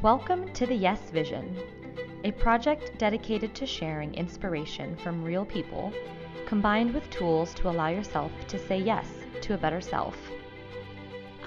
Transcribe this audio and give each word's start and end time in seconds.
Welcome 0.00 0.52
to 0.52 0.64
the 0.64 0.76
Yes 0.76 1.10
Vision, 1.10 1.58
a 2.22 2.30
project 2.30 2.96
dedicated 2.98 3.52
to 3.56 3.66
sharing 3.66 4.14
inspiration 4.14 4.94
from 4.94 5.24
real 5.24 5.44
people, 5.44 5.92
combined 6.46 6.94
with 6.94 7.10
tools 7.10 7.52
to 7.54 7.68
allow 7.68 7.88
yourself 7.88 8.30
to 8.46 8.60
say 8.60 8.78
yes 8.78 9.08
to 9.40 9.54
a 9.54 9.58
better 9.58 9.80
self. 9.80 10.16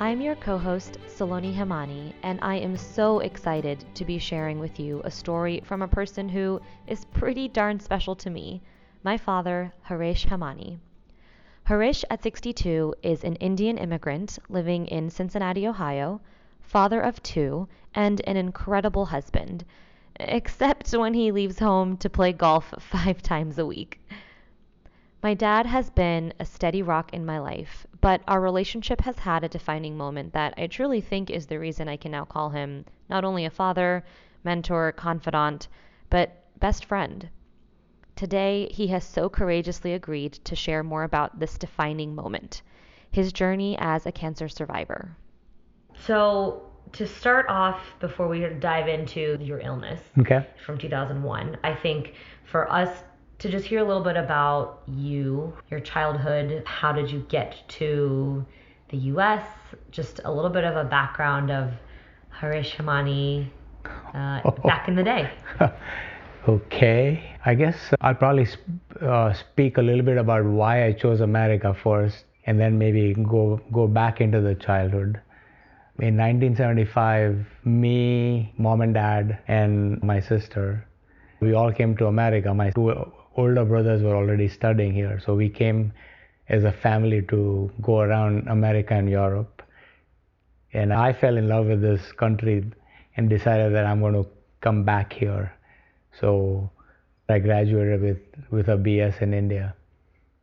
I'm 0.02 0.20
your 0.20 0.36
co 0.36 0.58
host, 0.58 0.98
Saloni 1.08 1.56
Hemani, 1.56 2.14
and 2.24 2.40
I 2.42 2.56
am 2.56 2.76
so 2.76 3.20
excited 3.20 3.86
to 3.94 4.04
be 4.04 4.18
sharing 4.18 4.60
with 4.60 4.82
you 4.82 5.02
a 5.06 5.12
story 5.12 5.62
from 5.64 5.82
a 5.82 5.88
person 5.88 6.28
who 6.28 6.60
is 6.88 7.06
pretty 7.06 7.48
darn 7.48 7.80
special 7.80 8.18
to 8.18 8.30
me 8.30 8.62
my 9.02 9.18
father, 9.18 9.74
Haresh 9.88 10.28
Hemani. 10.28 10.78
Haresh, 11.70 12.04
at 12.10 12.22
62, 12.22 12.96
is 13.02 13.24
an 13.24 13.38
Indian 13.38 13.78
immigrant 13.78 14.40
living 14.50 14.88
in 14.88 15.10
Cincinnati, 15.10 15.66
Ohio, 15.66 16.20
father 16.72 17.02
of 17.02 17.22
two, 17.22 17.68
and 17.94 18.22
an 18.22 18.38
incredible 18.38 19.08
husband, 19.08 19.66
except 20.16 20.90
when 20.94 21.14
he 21.14 21.30
leaves 21.30 21.60
home 21.60 21.98
to 21.98 22.10
play 22.10 22.32
golf 22.32 22.74
five 22.80 23.22
times 23.22 23.60
a 23.60 23.66
week. 23.66 24.00
My 25.22 25.34
dad 25.34 25.66
has 25.66 25.90
been 25.90 26.34
a 26.40 26.46
steady 26.46 26.82
rock 26.82 27.14
in 27.14 27.26
my 27.26 27.40
life, 27.40 27.86
but 28.00 28.22
our 28.26 28.40
relationship 28.40 29.02
has 29.02 29.20
had 29.20 29.44
a 29.44 29.50
defining 29.50 29.98
moment 29.98 30.32
that 30.32 30.54
I 30.56 30.68
truly 30.68 31.02
think 31.02 31.30
is 31.30 31.46
the 31.46 31.60
reason 31.60 31.90
I 31.90 31.98
can 31.98 32.12
now 32.12 32.24
call 32.24 32.50
him 32.52 32.86
not 33.10 33.26
only 33.26 33.44
a 33.44 33.50
father, 33.50 34.06
mentor, 34.46 34.94
confidant, 34.94 35.68
but 36.10 36.46
best 36.58 36.86
friend. 36.86 37.28
Today, 38.16 38.70
he 38.72 38.88
has 38.88 39.04
so 39.04 39.28
courageously 39.28 39.94
agreed 39.94 40.34
to 40.46 40.56
share 40.56 40.84
more 40.84 41.04
about 41.04 41.38
this 41.38 41.58
defining 41.58 42.16
moment 42.16 42.62
his 43.12 43.34
journey 43.34 43.78
as 43.78 44.06
a 44.06 44.12
cancer 44.14 44.48
survivor. 44.48 45.18
So, 46.06 46.64
to 46.94 47.08
start 47.08 47.46
off, 47.48 47.80
before 48.00 48.28
we 48.28 48.46
dive 48.60 48.88
into 48.88 49.38
your 49.40 49.60
illness 49.60 50.02
Okay. 50.20 50.46
from 50.66 50.78
2001, 50.78 51.58
I 51.64 51.74
think 51.74 52.14
for 52.44 52.70
us 52.72 53.04
to 53.40 53.50
just 53.50 53.66
hear 53.66 53.80
a 53.80 53.84
little 53.84 54.04
bit 54.04 54.18
about 54.18 54.82
you, 54.88 55.54
your 55.70 55.80
childhood, 55.80 56.64
how 56.66 56.92
did 56.92 57.10
you 57.10 57.26
get 57.30 57.56
to 57.80 58.46
the 58.90 58.98
US, 58.98 59.46
just 59.90 60.20
a 60.26 60.32
little 60.32 60.50
bit 60.50 60.64
of 60.64 60.76
a 60.76 60.84
background 60.84 61.50
of 61.50 61.72
Haresh 62.38 62.76
Hemani 62.76 63.48
uh, 64.14 64.52
back 64.66 64.88
in 64.88 64.96
the 64.96 65.04
day. 65.04 65.32
Okay. 66.48 67.24
I 67.46 67.56
guess 67.56 67.78
I'll 68.02 68.16
probably 68.16 68.46
sp- 68.46 68.68
uh, 69.02 69.34
speak 69.34 69.78
a 69.78 69.82
little 69.82 70.04
bit 70.04 70.18
about 70.18 70.44
why 70.46 70.86
I 70.86 70.92
chose 70.94 71.22
America 71.22 71.76
first, 71.84 72.26
and 72.46 72.60
then 72.60 72.78
maybe 72.78 73.14
go 73.14 73.62
go 73.72 73.88
back 73.88 74.22
into 74.22 74.42
the 74.42 74.56
childhood. 74.56 75.22
In 76.02 76.18
1975, 76.18 77.46
me, 77.64 78.52
mom 78.58 78.82
and 78.82 78.92
dad, 78.92 79.38
and 79.48 80.02
my 80.02 80.20
sister, 80.20 80.84
we 81.42 81.54
all 81.54 81.72
came 81.72 81.96
to 81.98 82.08
America. 82.08 82.52
My 82.56 82.72
two 82.72 82.92
older 83.38 83.64
brothers 83.64 84.02
were 84.02 84.16
already 84.16 84.48
studying 84.48 84.94
here, 84.94 85.20
so 85.24 85.36
we 85.36 85.48
came 85.48 85.94
as 86.50 86.64
a 86.64 86.72
family 86.72 87.22
to 87.30 87.70
go 87.84 88.00
around 88.00 88.48
America 88.48 88.96
and 88.96 89.12
Europe. 89.12 89.62
And 90.74 90.92
I 90.92 91.14
fell 91.14 91.38
in 91.38 91.48
love 91.48 91.68
with 91.68 91.84
this 91.84 92.12
country 92.14 92.66
and 93.16 93.30
decided 93.30 93.76
that 93.76 93.86
I'm 93.86 94.00
going 94.00 94.16
to 94.16 94.28
come 94.60 94.84
back 94.84 95.14
here. 95.14 95.54
So 96.20 96.72
I 97.30 97.38
graduated 97.38 98.02
with, 98.02 98.22
with 98.50 98.70
a 98.70 98.76
BS 98.76 99.22
in 99.22 99.36
India 99.36 99.76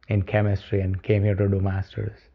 in 0.06 0.22
chemistry 0.22 0.82
and 0.82 1.02
came 1.02 1.24
here 1.24 1.34
to 1.34 1.48
do 1.48 1.58
masters. 1.58 2.27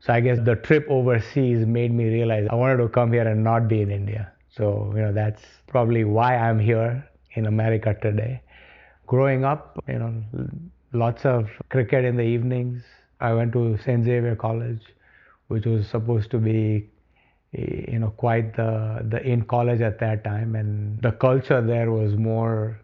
So 0.00 0.12
I 0.12 0.20
guess 0.20 0.38
the 0.44 0.56
trip 0.56 0.86
overseas 0.88 1.66
made 1.66 1.92
me 1.92 2.04
realize 2.08 2.46
I 2.50 2.54
wanted 2.54 2.76
to 2.78 2.88
come 2.88 3.12
here 3.12 3.26
and 3.26 3.42
not 3.42 3.68
be 3.68 3.80
in 3.82 3.90
India. 3.90 4.32
So, 4.50 4.92
you 4.94 5.02
know, 5.02 5.12
that's 5.12 5.42
probably 5.66 6.04
why 6.04 6.36
I'm 6.36 6.58
here 6.58 7.08
in 7.32 7.46
America 7.46 7.96
today. 8.00 8.40
Growing 9.06 9.44
up, 9.44 9.78
you 9.88 9.98
know, 9.98 10.22
lots 10.92 11.24
of 11.24 11.48
cricket 11.70 12.04
in 12.04 12.16
the 12.16 12.22
evenings. 12.22 12.82
I 13.20 13.32
went 13.32 13.52
to 13.54 13.76
St. 13.78 14.04
Xavier 14.04 14.36
College, 14.36 14.82
which 15.48 15.66
was 15.66 15.88
supposed 15.88 16.30
to 16.30 16.38
be 16.38 16.90
you 17.52 17.98
know 17.98 18.10
quite 18.10 18.54
the 18.56 19.04
the 19.08 19.22
in 19.22 19.42
college 19.42 19.80
at 19.80 19.98
that 20.00 20.24
time 20.24 20.54
and 20.56 21.00
the 21.02 21.12
culture 21.12 21.62
there 21.62 21.90
was 21.90 22.14
more 22.16 22.78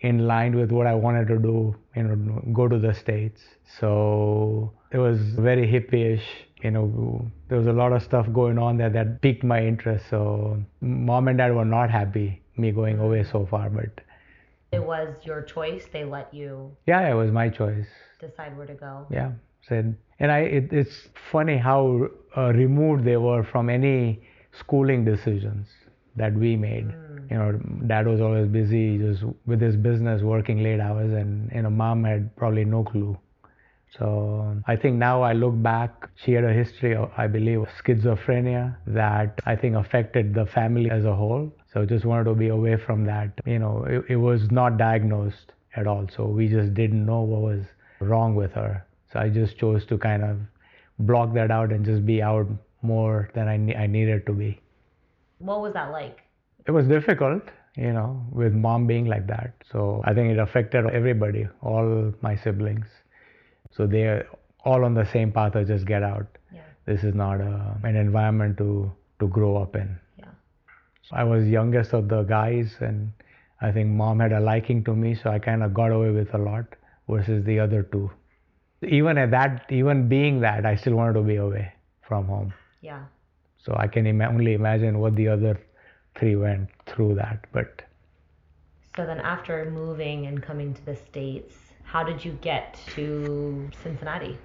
in 0.00 0.26
line 0.26 0.54
with 0.56 0.70
what 0.70 0.86
I 0.86 0.94
wanted 0.94 1.28
to 1.28 1.38
do 1.38 1.74
you 1.96 2.02
know 2.02 2.42
go 2.52 2.68
to 2.68 2.78
the 2.78 2.92
states 2.92 3.42
so 3.80 4.72
it 4.94 4.98
was 4.98 5.18
very 5.50 5.66
hippie-ish 5.74 6.26
you 6.64 6.70
know 6.70 6.84
there 7.48 7.58
was 7.58 7.66
a 7.66 7.76
lot 7.82 7.92
of 7.96 8.02
stuff 8.02 8.26
going 8.32 8.58
on 8.66 8.76
there 8.82 8.90
that 8.96 9.20
piqued 9.24 9.44
my 9.52 9.60
interest 9.72 10.04
so 10.14 10.20
mom 10.80 11.28
and 11.28 11.38
dad 11.42 11.54
were 11.58 11.64
not 11.78 11.90
happy 12.00 12.26
me 12.56 12.70
going 12.80 12.98
away 13.06 13.22
so 13.36 13.46
far 13.54 13.68
but 13.78 14.02
It 14.76 14.84
was 14.92 15.08
your 15.28 15.40
choice. 15.54 15.84
They 15.94 16.04
let 16.04 16.32
you 16.40 16.52
yeah 16.92 17.02
it 17.12 17.16
was 17.22 17.30
my 17.40 17.48
choice 17.60 17.90
decide 18.20 18.56
where 18.58 18.66
to 18.72 18.78
go. 18.86 18.92
yeah 19.18 19.30
said 19.68 19.84
and 20.20 20.32
i 20.36 20.40
it, 20.58 20.72
it's 20.80 20.96
funny 21.32 21.56
how 21.68 21.82
uh, 22.36 22.52
removed 22.62 23.04
they 23.10 23.16
were 23.26 23.42
from 23.52 23.70
any 23.78 23.98
schooling 24.60 25.04
decisions 25.12 25.66
that 26.22 26.32
we 26.44 26.50
made 26.68 26.88
you 27.30 27.36
know 27.40 27.50
dad 27.92 28.06
was 28.12 28.20
always 28.28 28.48
busy 28.60 28.84
just 29.04 29.22
with 29.52 29.60
his 29.66 29.76
business 29.88 30.22
working 30.34 30.62
late 30.68 30.80
hours 30.88 31.12
and 31.20 31.30
you 31.56 31.62
know 31.66 31.70
mom 31.84 32.04
had 32.10 32.34
probably 32.42 32.64
no 32.76 32.82
clue 32.92 33.12
so 33.98 34.56
i 34.66 34.76
think 34.76 34.96
now 34.96 35.22
i 35.22 35.32
look 35.32 35.60
back 35.62 36.08
she 36.24 36.32
had 36.32 36.44
a 36.44 36.52
history 36.52 36.94
of 36.94 37.10
i 37.16 37.26
believe 37.26 37.66
schizophrenia 37.82 38.76
that 38.86 39.40
i 39.46 39.54
think 39.56 39.76
affected 39.76 40.34
the 40.34 40.46
family 40.46 40.90
as 40.90 41.04
a 41.04 41.14
whole 41.14 41.52
so 41.72 41.84
just 41.84 42.04
wanted 42.04 42.24
to 42.24 42.34
be 42.34 42.48
away 42.48 42.76
from 42.76 43.04
that 43.04 43.30
you 43.46 43.58
know 43.58 43.84
it, 43.84 44.04
it 44.08 44.16
was 44.16 44.50
not 44.50 44.76
diagnosed 44.76 45.52
at 45.76 45.86
all 45.86 46.06
so 46.16 46.26
we 46.26 46.48
just 46.48 46.74
didn't 46.74 47.04
know 47.04 47.20
what 47.20 47.40
was 47.42 47.64
wrong 48.00 48.34
with 48.34 48.52
her 48.52 48.84
so 49.14 49.20
I 49.20 49.28
just 49.28 49.56
chose 49.58 49.86
to 49.86 49.96
kind 49.96 50.24
of 50.24 50.38
block 50.98 51.34
that 51.34 51.52
out 51.52 51.72
and 51.72 51.84
just 51.84 52.04
be 52.04 52.20
out 52.20 52.48
more 52.82 53.30
than 53.34 53.46
I, 53.48 53.56
ne- 53.56 53.76
I 53.76 53.86
needed 53.86 54.26
to 54.26 54.32
be. 54.32 54.60
What 55.38 55.60
was 55.60 55.72
that 55.74 55.92
like? 55.92 56.18
It 56.66 56.72
was 56.72 56.88
difficult, 56.88 57.42
you 57.76 57.92
know, 57.92 58.26
with 58.32 58.52
mom 58.52 58.88
being 58.88 59.06
like 59.06 59.28
that. 59.28 59.54
So 59.70 60.02
I 60.04 60.14
think 60.14 60.32
it 60.32 60.38
affected 60.38 60.86
everybody, 60.86 61.46
all 61.62 62.12
my 62.22 62.36
siblings. 62.36 62.86
So 63.76 63.86
they're 63.86 64.26
all 64.64 64.84
on 64.84 64.94
the 64.94 65.04
same 65.12 65.32
path 65.32 65.54
of 65.54 65.66
just 65.66 65.86
get 65.86 66.02
out. 66.02 66.26
Yeah. 66.52 66.60
This 66.86 67.04
is 67.04 67.14
not 67.14 67.40
a, 67.40 67.76
an 67.82 67.96
environment 67.96 68.56
to, 68.58 68.92
to 69.20 69.28
grow 69.28 69.56
up 69.56 69.76
in. 69.76 69.98
Yeah. 70.18 70.26
So 71.02 71.16
I 71.16 71.24
was 71.24 71.46
youngest 71.46 71.92
of 71.92 72.08
the 72.08 72.22
guys, 72.22 72.76
and 72.80 73.12
I 73.60 73.72
think 73.72 73.88
mom 73.88 74.20
had 74.20 74.32
a 74.32 74.40
liking 74.40 74.84
to 74.84 74.94
me, 74.94 75.14
so 75.14 75.30
I 75.30 75.38
kind 75.38 75.62
of 75.62 75.74
got 75.74 75.90
away 75.90 76.10
with 76.10 76.34
a 76.34 76.38
lot 76.38 76.64
versus 77.08 77.44
the 77.44 77.58
other 77.60 77.82
two 77.82 78.10
even 78.88 79.18
at 79.18 79.30
that, 79.30 79.66
even 79.70 80.08
being 80.08 80.40
that, 80.40 80.66
I 80.66 80.76
still 80.76 80.94
wanted 80.94 81.14
to 81.14 81.22
be 81.22 81.36
away 81.36 81.72
from 82.02 82.26
home. 82.26 82.52
Yeah. 82.80 83.04
So 83.58 83.74
I 83.76 83.86
can 83.86 84.06
Im- 84.06 84.20
only 84.20 84.54
imagine 84.54 84.98
what 84.98 85.16
the 85.16 85.28
other 85.28 85.60
three 86.18 86.36
went 86.36 86.68
through 86.86 87.14
that. 87.16 87.46
But 87.52 87.82
So 88.96 89.06
then 89.06 89.20
after 89.20 89.70
moving 89.70 90.26
and 90.26 90.42
coming 90.42 90.74
to 90.74 90.84
the 90.84 90.96
States, 90.96 91.54
how 91.84 92.02
did 92.02 92.24
you 92.24 92.32
get 92.42 92.78
to 92.94 93.70
Cincinnati? 93.82 94.38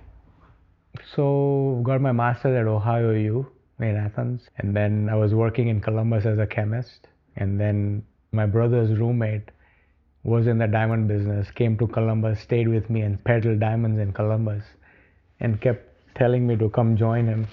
so 1.15 1.81
got 1.83 2.01
my 2.01 2.11
master's 2.11 2.57
at 2.59 2.67
Ohio 2.67 3.11
U 3.11 3.47
in 3.79 3.95
Athens, 3.95 4.49
and 4.57 4.75
then 4.75 5.09
I 5.09 5.15
was 5.15 5.33
working 5.33 5.69
in 5.69 5.79
Columbus 5.81 6.25
as 6.25 6.37
a 6.37 6.45
chemist, 6.45 7.07
and 7.37 7.59
then 7.59 8.03
my 8.31 8.45
brother's 8.45 8.97
roommate 8.99 9.49
was 10.23 10.47
in 10.47 10.57
the 10.57 10.67
diamond 10.67 11.07
business, 11.07 11.49
came 11.51 11.77
to 11.77 11.87
Columbus, 11.87 12.41
stayed 12.41 12.67
with 12.67 12.89
me, 12.89 13.01
and 13.01 13.23
peddled 13.23 13.59
diamonds 13.59 13.99
in 13.99 14.11
Columbus, 14.11 14.63
and 15.39 15.61
kept 15.61 15.87
telling 16.15 16.45
me 16.45 16.57
to 16.57 16.69
come 16.69 16.97
join 16.97 17.25
him. 17.25 17.47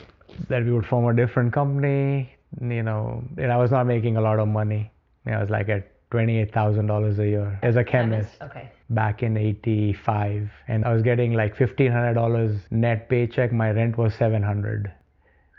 That 0.48 0.64
we 0.64 0.72
would 0.72 0.86
form 0.86 1.06
a 1.06 1.14
different 1.14 1.52
company, 1.52 2.30
you 2.60 2.82
know. 2.82 3.22
And 3.38 3.52
I 3.52 3.56
was 3.56 3.70
not 3.70 3.86
making 3.86 4.16
a 4.16 4.20
lot 4.20 4.38
of 4.38 4.48
money. 4.48 4.90
I 5.24 5.40
was 5.40 5.48
like 5.48 5.68
at 5.68 5.88
twenty-eight 6.10 6.52
thousand 6.52 6.86
dollars 6.86 7.18
a 7.18 7.26
year. 7.26 7.58
As 7.62 7.76
a 7.76 7.84
chemist 7.84 8.36
Okay. 8.42 8.70
back 8.90 9.22
in 9.24 9.36
85 9.36 10.50
and 10.68 10.84
i 10.84 10.92
was 10.92 11.02
getting 11.02 11.32
like 11.32 11.56
$1500 11.56 12.60
net 12.70 13.08
paycheck 13.08 13.52
my 13.52 13.70
rent 13.72 13.98
was 13.98 14.14
700 14.14 14.92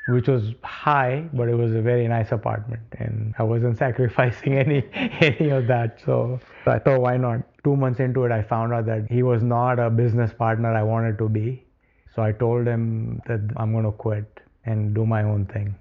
which 0.06 0.30
was 0.30 0.54
high 0.64 1.28
but 1.34 1.50
it 1.50 1.56
was 1.56 1.74
a 1.74 1.82
very 1.82 2.08
nice 2.08 2.32
apartment 2.32 2.82
and 3.00 3.36
i 3.40 3.44
wasn't 3.44 3.78
sacrificing 3.86 4.54
any 4.58 4.82
any 5.20 5.50
of 5.50 5.68
that 5.68 6.00
so 6.06 6.40
i 6.66 6.80
thought 6.80 7.02
why 7.02 7.18
not? 7.18 7.42
Two 7.66 7.76
months 7.76 8.00
into 8.00 8.24
it 8.24 8.32
i 8.32 8.42
found 8.42 8.72
out 8.74 8.86
that 8.86 9.12
he 9.12 9.24
was 9.24 9.44
not 9.44 9.78
a 9.78 9.90
business 9.90 10.32
partner 10.34 10.74
i 10.74 10.84
wanted 10.84 11.18
to 11.18 11.28
be 11.28 11.66
so 12.16 12.22
i 12.24 12.32
told 12.32 12.66
him 12.66 13.22
that 13.28 13.42
i'm 13.58 13.74
going 13.74 13.84
to 13.84 13.92
quit 13.92 14.40
and 14.66 14.94
do 14.96 15.06
my 15.06 15.24
own 15.24 15.46
thing. 15.46 15.76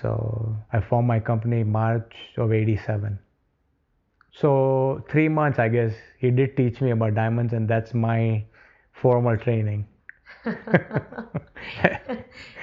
So 0.00 0.56
i 0.72 0.80
formed 0.80 1.08
my 1.08 1.18
company 1.18 1.64
march 1.64 2.14
of 2.36 2.52
87 2.52 3.18
so 4.32 5.04
three 5.10 5.28
months, 5.28 5.58
I 5.58 5.68
guess, 5.68 5.92
he 6.18 6.30
did 6.30 6.56
teach 6.56 6.80
me 6.80 6.90
about 6.90 7.14
diamonds, 7.14 7.52
and 7.52 7.68
that's 7.68 7.94
my 7.94 8.44
formal 8.92 9.36
training. 9.36 9.86
and 10.44 10.56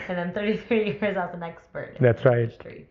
then 0.07 0.33
33 0.33 0.86
years 0.86 1.18
as 1.18 1.33
an 1.33 1.44
expert. 1.44 1.95
in 1.98 2.04
That's 2.04 2.25
right. 2.25 2.39
industry. 2.39 2.88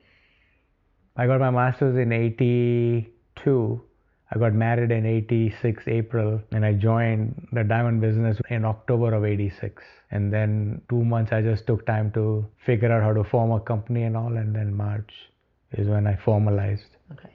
I 1.17 1.27
got 1.27 1.41
my 1.41 1.51
master's 1.51 1.97
in 1.97 2.13
82. 2.13 3.83
I 4.31 4.39
got 4.39 4.55
married 4.55 4.91
in 4.93 5.05
86 5.07 5.85
April 5.89 6.41
and 6.53 6.65
I 6.65 6.75
joined 6.75 7.49
the 7.53 7.65
diamond 7.65 8.01
business 8.01 8.39
in 8.51 8.65
October 8.65 9.15
of 9.15 9.25
86. 9.25 9.83
And 10.11 10.33
then 10.33 10.83
two 10.89 11.05
months 11.05 11.33
I 11.33 11.43
just 11.43 11.67
took 11.67 11.85
time 11.87 12.13
to 12.13 12.47
figure 12.65 12.93
out 12.93 13.03
how 13.03 13.13
to 13.15 13.25
form 13.29 13.51
a 13.53 13.61
company 13.61 14.05
and 14.05 14.17
all. 14.17 14.37
And 14.37 14.55
then 14.55 14.75
March 14.75 15.13
is 15.73 15.89
when 15.89 16.07
I 16.07 16.17
formalized. 16.17 16.97
Okay. 17.13 17.35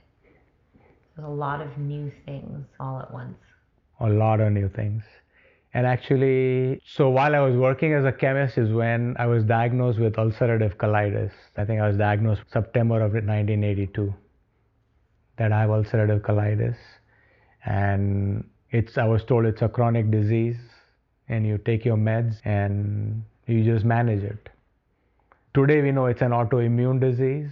A 1.18 1.30
lot 1.30 1.62
of 1.62 1.77
new 1.77 2.12
things 2.25 2.65
all 2.80 3.00
at 3.00 3.13
once. 3.13 3.38
A 4.00 4.10
lot 4.10 4.39
of 4.39 4.51
new 4.51 4.69
things. 4.69 5.04
And 5.75 5.88
actually, 5.88 6.81
so 6.86 7.10
while 7.10 7.36
I 7.36 7.39
was 7.39 7.56
working 7.56 7.94
as 7.94 8.06
a 8.06 8.12
chemist 8.12 8.57
is 8.57 8.71
when 8.71 9.15
I 9.18 9.25
was 9.25 9.44
diagnosed 9.44 10.00
with 10.00 10.13
ulcerative 10.13 10.75
colitis. 10.77 11.31
I 11.57 11.65
think 11.65 11.81
I 11.81 11.88
was 11.88 11.98
diagnosed 11.98 12.42
September 12.51 12.98
of 12.98 13.13
1982 13.13 14.13
that 15.38 15.51
I 15.51 15.62
have 15.62 15.69
ulcerative 15.69 16.21
colitis. 16.21 16.75
And 17.66 18.48
it's, 18.69 18.98
I 18.98 19.06
was 19.06 19.24
told 19.24 19.45
it's 19.45 19.62
a 19.62 19.69
chronic 19.69 20.12
disease 20.12 20.57
and 21.30 21.45
you 21.45 21.57
take 21.57 21.86
your 21.86 21.98
meds 21.98 22.38
and 22.45 23.24
you 23.48 23.63
just 23.63 23.86
manage 23.86 24.24
it. 24.24 24.50
Today 25.54 25.81
we 25.81 25.92
know 25.92 26.07
it's 26.07 26.21
an 26.21 26.31
autoimmune 26.31 27.00
disease, 27.00 27.51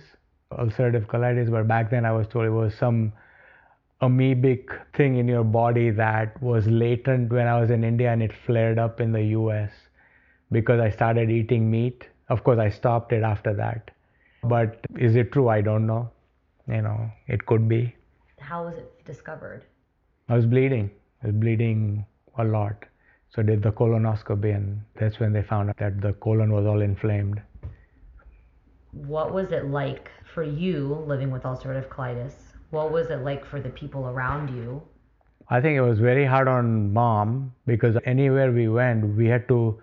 ulcerative 0.51 1.05
colitis, 1.07 1.49
but 1.49 1.67
back 1.67 1.89
then 1.89 2.05
I 2.05 2.11
was 2.11 2.27
told 2.27 2.45
it 2.45 2.49
was 2.49 2.75
some 2.75 3.13
amoebic 4.01 4.79
thing 4.95 5.17
in 5.17 5.27
your 5.27 5.43
body 5.43 5.91
that 5.91 6.41
was 6.41 6.65
latent 6.67 7.31
when 7.31 7.47
I 7.47 7.59
was 7.59 7.69
in 7.69 7.83
India 7.83 8.11
and 8.11 8.23
it 8.23 8.31
flared 8.45 8.79
up 8.79 8.99
in 8.99 9.11
the 9.11 9.23
US 9.39 9.71
because 10.51 10.79
I 10.79 10.89
started 10.89 11.29
eating 11.29 11.69
meat. 11.69 12.07
Of 12.29 12.43
course, 12.43 12.59
I 12.59 12.69
stopped 12.69 13.13
it 13.13 13.23
after 13.23 13.53
that. 13.53 13.91
But 14.43 14.79
is 14.97 15.15
it 15.15 15.31
true? 15.31 15.49
I 15.49 15.61
don't 15.61 15.85
know. 15.85 16.09
You 16.67 16.81
know, 16.81 17.11
it 17.27 17.45
could 17.45 17.67
be. 17.69 17.95
How 18.39 18.65
was 18.65 18.77
it 18.77 19.05
discovered? 19.05 19.65
I 20.29 20.35
was 20.35 20.45
bleeding. 20.45 20.89
I 21.23 21.27
was 21.27 21.35
bleeding 21.35 22.05
a 22.37 22.43
lot. 22.43 22.85
So 23.29 23.41
I 23.41 23.45
did 23.45 23.61
the 23.61 23.71
colonoscopy 23.71 24.55
and 24.55 24.81
that's 24.99 25.19
when 25.19 25.31
they 25.31 25.43
found 25.43 25.69
out 25.69 25.77
that 25.77 26.01
the 26.01 26.13
colon 26.13 26.51
was 26.51 26.65
all 26.65 26.81
inflamed. 26.81 27.41
What 28.91 29.31
was 29.33 29.51
it 29.51 29.67
like 29.67 30.09
for 30.33 30.43
you 30.43 30.95
living 31.07 31.31
with 31.31 31.43
ulcerative 31.43 31.87
colitis? 31.87 32.50
What 32.71 32.91
was 32.91 33.09
it 33.09 33.23
like 33.23 33.45
for 33.45 33.59
the 33.61 33.69
people 33.69 34.07
around 34.07 34.49
you? 34.55 34.81
I 35.49 35.59
think 35.59 35.75
it 35.77 35.81
was 35.81 35.99
very 35.99 36.25
hard 36.25 36.47
on 36.47 36.93
mom 36.93 37.53
because 37.65 37.97
anywhere 38.05 38.51
we 38.51 38.69
went, 38.69 39.17
we 39.17 39.27
had 39.27 39.47
to 39.49 39.79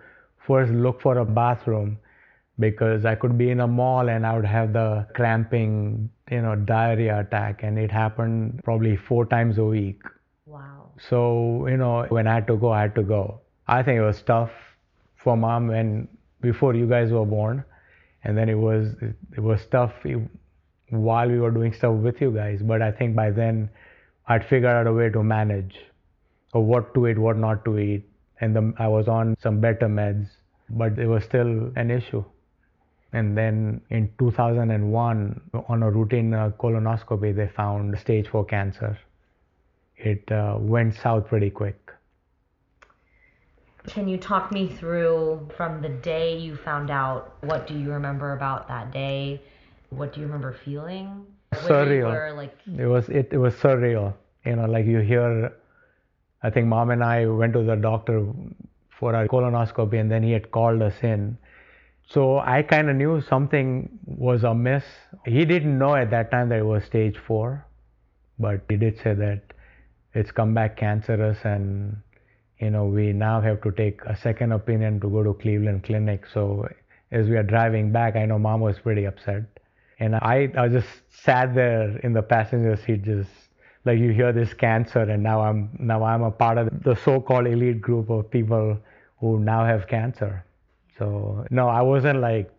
first 0.47 0.71
look 0.71 0.99
for 0.99 1.19
a 1.19 1.25
bathroom 1.25 1.99
because 2.57 3.05
I 3.05 3.13
could 3.15 3.37
be 3.37 3.51
in 3.51 3.59
a 3.59 3.67
mall 3.67 4.09
and 4.09 4.25
I 4.25 4.35
would 4.35 4.45
have 4.45 4.73
the 4.73 5.07
cramping, 5.13 6.09
you 6.31 6.41
know, 6.41 6.55
diarrhea 6.55 7.19
attack, 7.19 7.61
and 7.63 7.77
it 7.77 7.91
happened 7.91 8.61
probably 8.63 8.97
four 8.97 9.25
times 9.25 9.59
a 9.59 9.63
week. 9.63 10.01
Wow. 10.47 10.89
So, 11.09 11.67
you 11.67 11.77
know, 11.77 12.05
when 12.09 12.27
I 12.27 12.33
had 12.33 12.47
to 12.47 12.57
go, 12.57 12.71
I 12.71 12.81
had 12.81 12.95
to 12.95 13.03
go. 13.03 13.39
I 13.67 13.83
think 13.83 13.99
it 13.99 14.03
was 14.03 14.21
tough 14.23 14.51
for 15.15 15.37
mom 15.37 15.67
when 15.67 16.07
before 16.41 16.73
you 16.73 16.87
guys 16.87 17.11
were 17.11 17.25
born, 17.25 17.63
and 18.23 18.35
then 18.37 18.49
it 18.49 18.55
was 18.55 18.95
it 19.37 19.41
was 19.41 19.65
tough 19.67 19.93
while 20.89 21.27
we 21.27 21.39
were 21.39 21.51
doing 21.51 21.73
stuff 21.73 21.95
with 21.95 22.21
you 22.21 22.31
guys. 22.31 22.61
But 22.61 22.81
I 22.81 22.91
think 22.91 23.15
by 23.15 23.31
then 23.31 23.69
I'd 24.27 24.43
figured 24.47 24.71
out 24.71 24.87
a 24.87 24.93
way 24.93 25.09
to 25.09 25.23
manage 25.23 25.75
or 26.53 26.63
what 26.63 26.93
to 26.93 27.07
eat, 27.07 27.17
what 27.17 27.37
not 27.37 27.65
to 27.65 27.77
eat. 27.77 28.03
And 28.41 28.55
the, 28.55 28.73
I 28.77 28.87
was 28.87 29.07
on 29.07 29.35
some 29.41 29.59
better 29.59 29.87
meds, 29.87 30.29
but 30.69 30.97
it 30.97 31.07
was 31.07 31.23
still 31.23 31.71
an 31.75 31.91
issue. 31.91 32.23
And 33.11 33.37
then 33.37 33.81
in 33.89 34.11
2001, 34.19 35.41
on 35.67 35.83
a 35.83 35.91
routine 35.91 36.33
uh, 36.33 36.51
colonoscopy, 36.59 37.35
they 37.35 37.47
found 37.47 37.97
stage 37.97 38.27
4 38.27 38.45
cancer. 38.45 38.97
It 39.97 40.31
uh, 40.31 40.57
went 40.59 40.95
south 40.95 41.27
pretty 41.27 41.49
quick. 41.49 41.91
Can 43.87 44.07
you 44.07 44.17
talk 44.17 44.51
me 44.51 44.67
through 44.67 45.49
from 45.57 45.81
the 45.81 45.89
day 45.89 46.37
you 46.37 46.55
found 46.55 46.91
out? 46.91 47.35
What 47.41 47.65
do 47.65 47.77
you 47.77 47.91
remember 47.91 48.33
about 48.33 48.67
that 48.67 48.91
day? 48.91 49.41
What 49.89 50.13
do 50.13 50.21
you 50.21 50.27
remember 50.27 50.55
feeling? 50.65 51.25
Surreal. 51.53 52.11
Were, 52.11 52.33
like... 52.35 52.55
It 52.77 52.85
was 52.85 53.09
it, 53.09 53.29
it 53.31 53.37
was 53.37 53.53
surreal. 53.55 54.13
You 54.45 54.55
know, 54.55 54.65
like 54.65 54.85
you 54.85 54.99
hear. 54.99 55.51
I 56.41 56.49
think 56.49 56.67
mom 56.67 56.91
and 56.91 57.03
I 57.03 57.25
went 57.25 57.53
to 57.53 57.63
the 57.63 57.75
doctor 57.75 58.25
for 58.99 59.15
our 59.15 59.27
colonoscopy, 59.27 59.99
and 59.99 60.09
then 60.09 60.23
he 60.23 60.31
had 60.31 60.51
called 60.51 60.81
us 60.81 60.93
in. 61.01 61.37
So 62.07 62.39
I 62.39 62.63
kind 62.63 62.89
of 62.89 62.95
knew 62.95 63.21
something 63.21 63.89
was 64.05 64.43
amiss. 64.43 64.83
He 65.25 65.45
didn't 65.45 65.77
know 65.77 65.95
at 65.95 66.11
that 66.11 66.31
time 66.31 66.49
that 66.49 66.59
it 66.59 66.65
was 66.65 66.83
stage 66.85 67.17
four, 67.27 67.65
but 68.37 68.61
he 68.69 68.77
did 68.77 68.97
say 69.03 69.13
that 69.15 69.41
it's 70.13 70.31
come 70.31 70.53
back 70.53 70.77
cancerous, 70.77 71.37
and 71.43 71.97
you 72.59 72.69
know 72.69 72.85
we 72.85 73.11
now 73.11 73.41
have 73.41 73.61
to 73.61 73.71
take 73.71 74.01
a 74.05 74.15
second 74.15 74.53
opinion 74.53 74.99
to 75.01 75.09
go 75.09 75.23
to 75.23 75.33
Cleveland 75.33 75.83
Clinic. 75.83 76.25
So 76.33 76.69
as 77.11 77.27
we 77.27 77.35
are 77.35 77.43
driving 77.43 77.91
back, 77.91 78.15
I 78.15 78.25
know 78.25 78.39
mom 78.39 78.61
was 78.61 78.79
pretty 78.79 79.05
upset 79.05 79.58
and 79.99 80.15
I, 80.15 80.49
I 80.57 80.67
just 80.69 80.87
sat 81.09 81.53
there 81.53 81.97
in 81.99 82.13
the 82.13 82.21
passenger 82.21 82.75
seat, 82.77 83.03
just 83.03 83.29
like 83.85 83.99
you 83.99 84.11
hear 84.11 84.31
this 84.31 84.53
cancer, 84.53 85.01
and 85.01 85.23
now 85.23 85.41
I'm 85.41 85.69
now 85.79 86.03
I'm 86.03 86.23
a 86.23 86.31
part 86.31 86.57
of 86.57 86.83
the 86.83 86.95
so-called 86.95 87.47
elite 87.47 87.81
group 87.81 88.09
of 88.09 88.29
people 88.29 88.77
who 89.19 89.39
now 89.39 89.65
have 89.65 89.87
cancer. 89.87 90.45
So 90.97 91.45
no, 91.49 91.67
I 91.67 91.81
wasn't 91.81 92.19
like, 92.19 92.51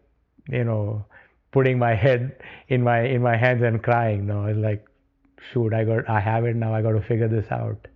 you 0.48 0.64
know, 0.64 1.04
putting 1.52 1.78
my 1.78 1.94
head 1.94 2.36
in 2.68 2.82
my 2.82 3.02
in 3.02 3.22
my 3.22 3.36
hands 3.36 3.62
and 3.62 3.82
crying. 3.82 4.26
No, 4.26 4.46
it's 4.46 4.58
like, 4.58 4.86
shoot, 5.52 5.72
I 5.72 5.84
got 5.84 6.08
I 6.08 6.20
have 6.20 6.44
it 6.44 6.56
now. 6.56 6.74
I 6.74 6.82
got 6.82 6.92
to 6.92 7.02
figure 7.02 7.28
this 7.28 7.50
out. 7.50 7.86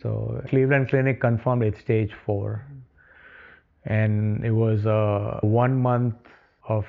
So 0.00 0.42
Cleveland 0.48 0.90
Clinic 0.90 1.20
confirmed 1.20 1.62
it's 1.62 1.80
stage 1.80 2.12
four, 2.26 2.66
and 3.84 4.44
it 4.44 4.50
was 4.50 4.86
a 4.86 5.38
one 5.42 5.80
month 5.80 6.16
of 6.68 6.84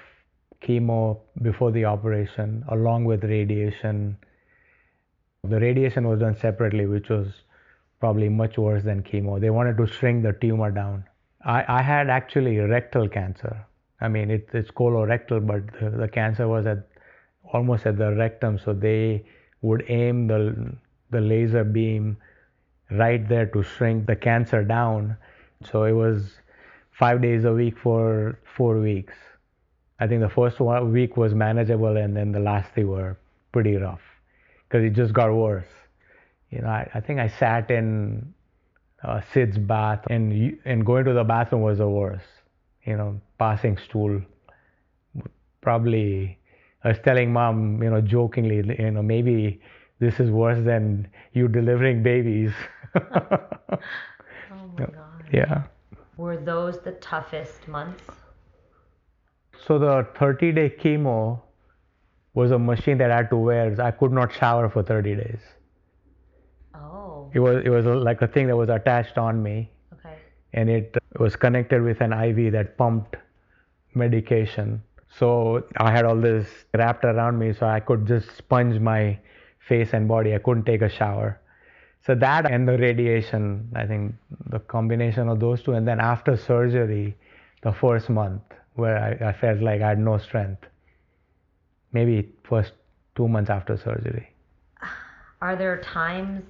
chemo 0.67 1.19
before 1.41 1.71
the 1.71 1.85
operation, 1.85 2.63
along 2.69 3.05
with 3.05 3.23
radiation. 3.23 4.17
The 5.43 5.59
radiation 5.59 6.07
was 6.07 6.19
done 6.19 6.35
separately, 6.35 6.85
which 6.85 7.09
was 7.09 7.27
probably 7.99 8.29
much 8.29 8.57
worse 8.57 8.83
than 8.83 9.03
chemo. 9.03 9.39
They 9.39 9.49
wanted 9.49 9.77
to 9.77 9.87
shrink 9.87 10.23
the 10.23 10.33
tumor 10.33 10.71
down. 10.71 11.05
I, 11.43 11.63
I 11.67 11.81
had 11.81 12.09
actually 12.09 12.57
rectal 12.57 13.07
cancer. 13.07 13.65
I 14.01 14.07
mean, 14.07 14.31
it, 14.31 14.49
it's 14.53 14.71
colorectal, 14.71 15.45
but 15.45 15.61
the, 15.79 15.89
the 15.97 16.07
cancer 16.07 16.47
was 16.47 16.65
at 16.65 16.87
almost 17.53 17.85
at 17.85 17.97
the 17.97 18.13
rectum, 18.15 18.57
so 18.57 18.73
they 18.73 19.25
would 19.61 19.85
aim 19.87 20.27
the 20.27 20.75
the 21.11 21.21
laser 21.21 21.63
beam 21.63 22.17
right 22.91 23.27
there 23.29 23.45
to 23.45 23.63
shrink 23.63 24.07
the 24.07 24.15
cancer 24.15 24.63
down. 24.63 25.15
So 25.71 25.83
it 25.83 25.93
was 25.93 26.39
five 26.91 27.21
days 27.21 27.45
a 27.45 27.53
week 27.53 27.77
for 27.77 28.39
four 28.57 28.79
weeks. 28.79 29.13
I 29.99 30.07
think 30.07 30.21
the 30.21 30.29
first 30.29 30.59
one 30.59 30.91
week 30.91 31.15
was 31.15 31.33
manageable, 31.33 31.95
and 31.97 32.15
then 32.15 32.31
the 32.31 32.39
last 32.39 32.73
three 32.73 32.83
were 32.83 33.17
pretty 33.51 33.75
rough 33.77 34.01
because 34.67 34.83
it 34.83 34.91
just 34.91 35.13
got 35.13 35.33
worse. 35.33 35.67
You 36.49 36.61
know, 36.61 36.67
I, 36.67 36.89
I 36.93 36.99
think 36.99 37.19
I 37.19 37.27
sat 37.27 37.71
in 37.71 38.33
uh, 39.03 39.21
sitz 39.33 39.57
bath, 39.57 40.05
and 40.09 40.57
and 40.65 40.85
going 40.85 41.05
to 41.05 41.13
the 41.13 41.23
bathroom 41.23 41.61
was 41.61 41.77
the 41.77 41.87
worst. 41.87 42.25
You 42.85 42.97
know, 42.97 43.21
passing 43.39 43.77
stool. 43.77 44.21
Probably, 45.61 46.37
I 46.83 46.89
was 46.89 46.99
telling 47.03 47.33
mom, 47.33 47.81
you 47.81 47.89
know, 47.89 48.01
jokingly, 48.01 48.57
you 48.77 48.91
know, 48.91 49.01
maybe 49.01 49.61
this 49.99 50.19
is 50.19 50.29
worse 50.29 50.63
than 50.63 51.07
you 51.33 51.47
delivering 51.47 52.03
babies. 52.03 52.51
oh 52.95 53.07
my 54.77 54.85
god. 54.85 55.25
Yeah. 55.33 55.63
Were 56.17 56.37
those 56.37 56.79
the 56.79 56.91
toughest 56.93 57.67
months? 57.67 58.03
So 59.65 59.79
the 59.79 60.07
30 60.19 60.51
day 60.51 60.69
chemo 60.69 61.41
was 62.35 62.51
a 62.51 62.59
machine 62.59 62.97
that 62.99 63.09
I 63.09 63.17
had 63.17 63.29
to 63.31 63.37
wear. 63.37 63.81
I 63.81 63.91
could 63.91 64.11
not 64.11 64.31
shower 64.31 64.69
for 64.69 64.83
30 64.83 65.15
days. 65.15 65.39
Oh. 66.75 67.31
It 67.33 67.39
was 67.39 67.63
it 67.65 67.69
was 67.69 67.85
like 67.85 68.21
a 68.21 68.27
thing 68.27 68.47
that 68.47 68.55
was 68.55 68.69
attached 68.69 69.17
on 69.17 69.41
me. 69.41 69.71
Okay. 69.93 70.15
And 70.53 70.69
it 70.69 70.97
was 71.17 71.35
connected 71.35 71.81
with 71.81 72.01
an 72.01 72.13
IV 72.13 72.51
that 72.51 72.77
pumped 72.77 73.15
medication. 73.95 74.83
So 75.09 75.63
I 75.77 75.91
had 75.91 76.05
all 76.05 76.17
this 76.17 76.47
wrapped 76.73 77.05
around 77.05 77.39
me 77.39 77.53
so 77.53 77.65
I 77.65 77.79
could 77.79 78.05
just 78.05 78.35
sponge 78.37 78.79
my 78.79 79.17
face 79.59 79.93
and 79.93 80.07
body. 80.07 80.35
I 80.35 80.39
couldn't 80.39 80.65
take 80.65 80.81
a 80.81 80.89
shower. 80.89 81.39
So 82.05 82.13
that 82.13 82.51
and 82.51 82.67
the 82.67 82.77
radiation, 82.77 83.67
I 83.75 83.87
think 83.87 84.13
the 84.51 84.59
combination 84.59 85.27
of 85.27 85.39
those 85.39 85.63
two 85.63 85.73
and 85.73 85.87
then 85.87 85.99
after 85.99 86.37
surgery, 86.37 87.15
the 87.63 87.71
first 87.71 88.09
month 88.09 88.43
where 88.75 88.97
I, 88.97 89.29
I 89.29 89.33
felt 89.39 89.61
like 89.61 89.81
I 89.81 89.89
had 89.89 89.99
no 89.99 90.17
strength. 90.17 90.63
Maybe 91.91 92.29
first 92.47 92.73
two 93.15 93.27
months 93.27 93.49
after 93.49 93.77
surgery. 93.77 94.29
Are 95.41 95.55
there 95.55 95.81
times 95.93 96.43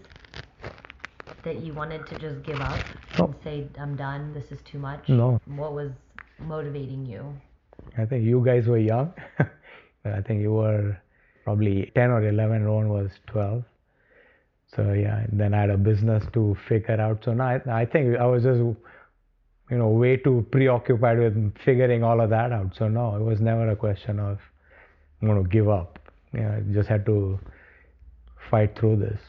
that 1.43 1.61
you 1.61 1.73
wanted 1.73 2.05
to 2.07 2.17
just 2.19 2.43
give 2.43 2.59
up 2.59 2.79
no. 3.17 3.25
and 3.25 3.35
say, 3.43 3.67
I'm 3.79 3.95
done, 3.95 4.33
this 4.33 4.45
is 4.51 4.59
too 4.69 4.79
much? 4.79 5.07
No. 5.07 5.39
What 5.45 5.73
was 5.73 5.91
motivating 6.39 7.05
you? 7.05 7.33
I 7.97 8.05
think 8.05 8.25
you 8.25 8.43
guys 8.43 8.65
were 8.67 8.79
young. 8.79 9.13
I 10.05 10.21
think 10.21 10.41
you 10.41 10.53
were 10.53 10.97
probably 11.43 11.91
10 11.95 12.09
or 12.09 12.27
11. 12.27 12.63
Rohan 12.63 12.89
was 12.89 13.11
12. 13.27 13.63
So 14.75 14.93
yeah, 14.93 15.25
then 15.31 15.53
I 15.53 15.61
had 15.61 15.69
a 15.69 15.77
business 15.77 16.23
to 16.33 16.57
figure 16.67 16.99
out. 16.99 17.23
So 17.23 17.33
now 17.33 17.47
I, 17.47 17.81
I 17.81 17.85
think 17.85 18.17
I 18.17 18.25
was 18.25 18.43
just, 18.43 18.61
you 19.69 19.77
know, 19.77 19.89
way 19.89 20.17
too 20.17 20.45
preoccupied 20.51 21.19
with 21.19 21.57
figuring 21.59 22.03
all 22.03 22.21
of 22.21 22.29
that 22.29 22.51
out. 22.51 22.75
So 22.75 22.87
no, 22.87 23.15
it 23.15 23.21
was 23.21 23.41
never 23.41 23.69
a 23.69 23.75
question 23.75 24.19
of 24.19 24.39
I'm 25.21 25.27
going 25.27 25.43
to 25.43 25.49
give 25.49 25.69
up. 25.69 25.99
You 26.33 26.41
know, 26.41 26.51
I 26.57 26.73
just 26.73 26.89
had 26.89 27.05
to 27.07 27.39
fight 28.49 28.77
through 28.77 28.97
this. 28.97 29.19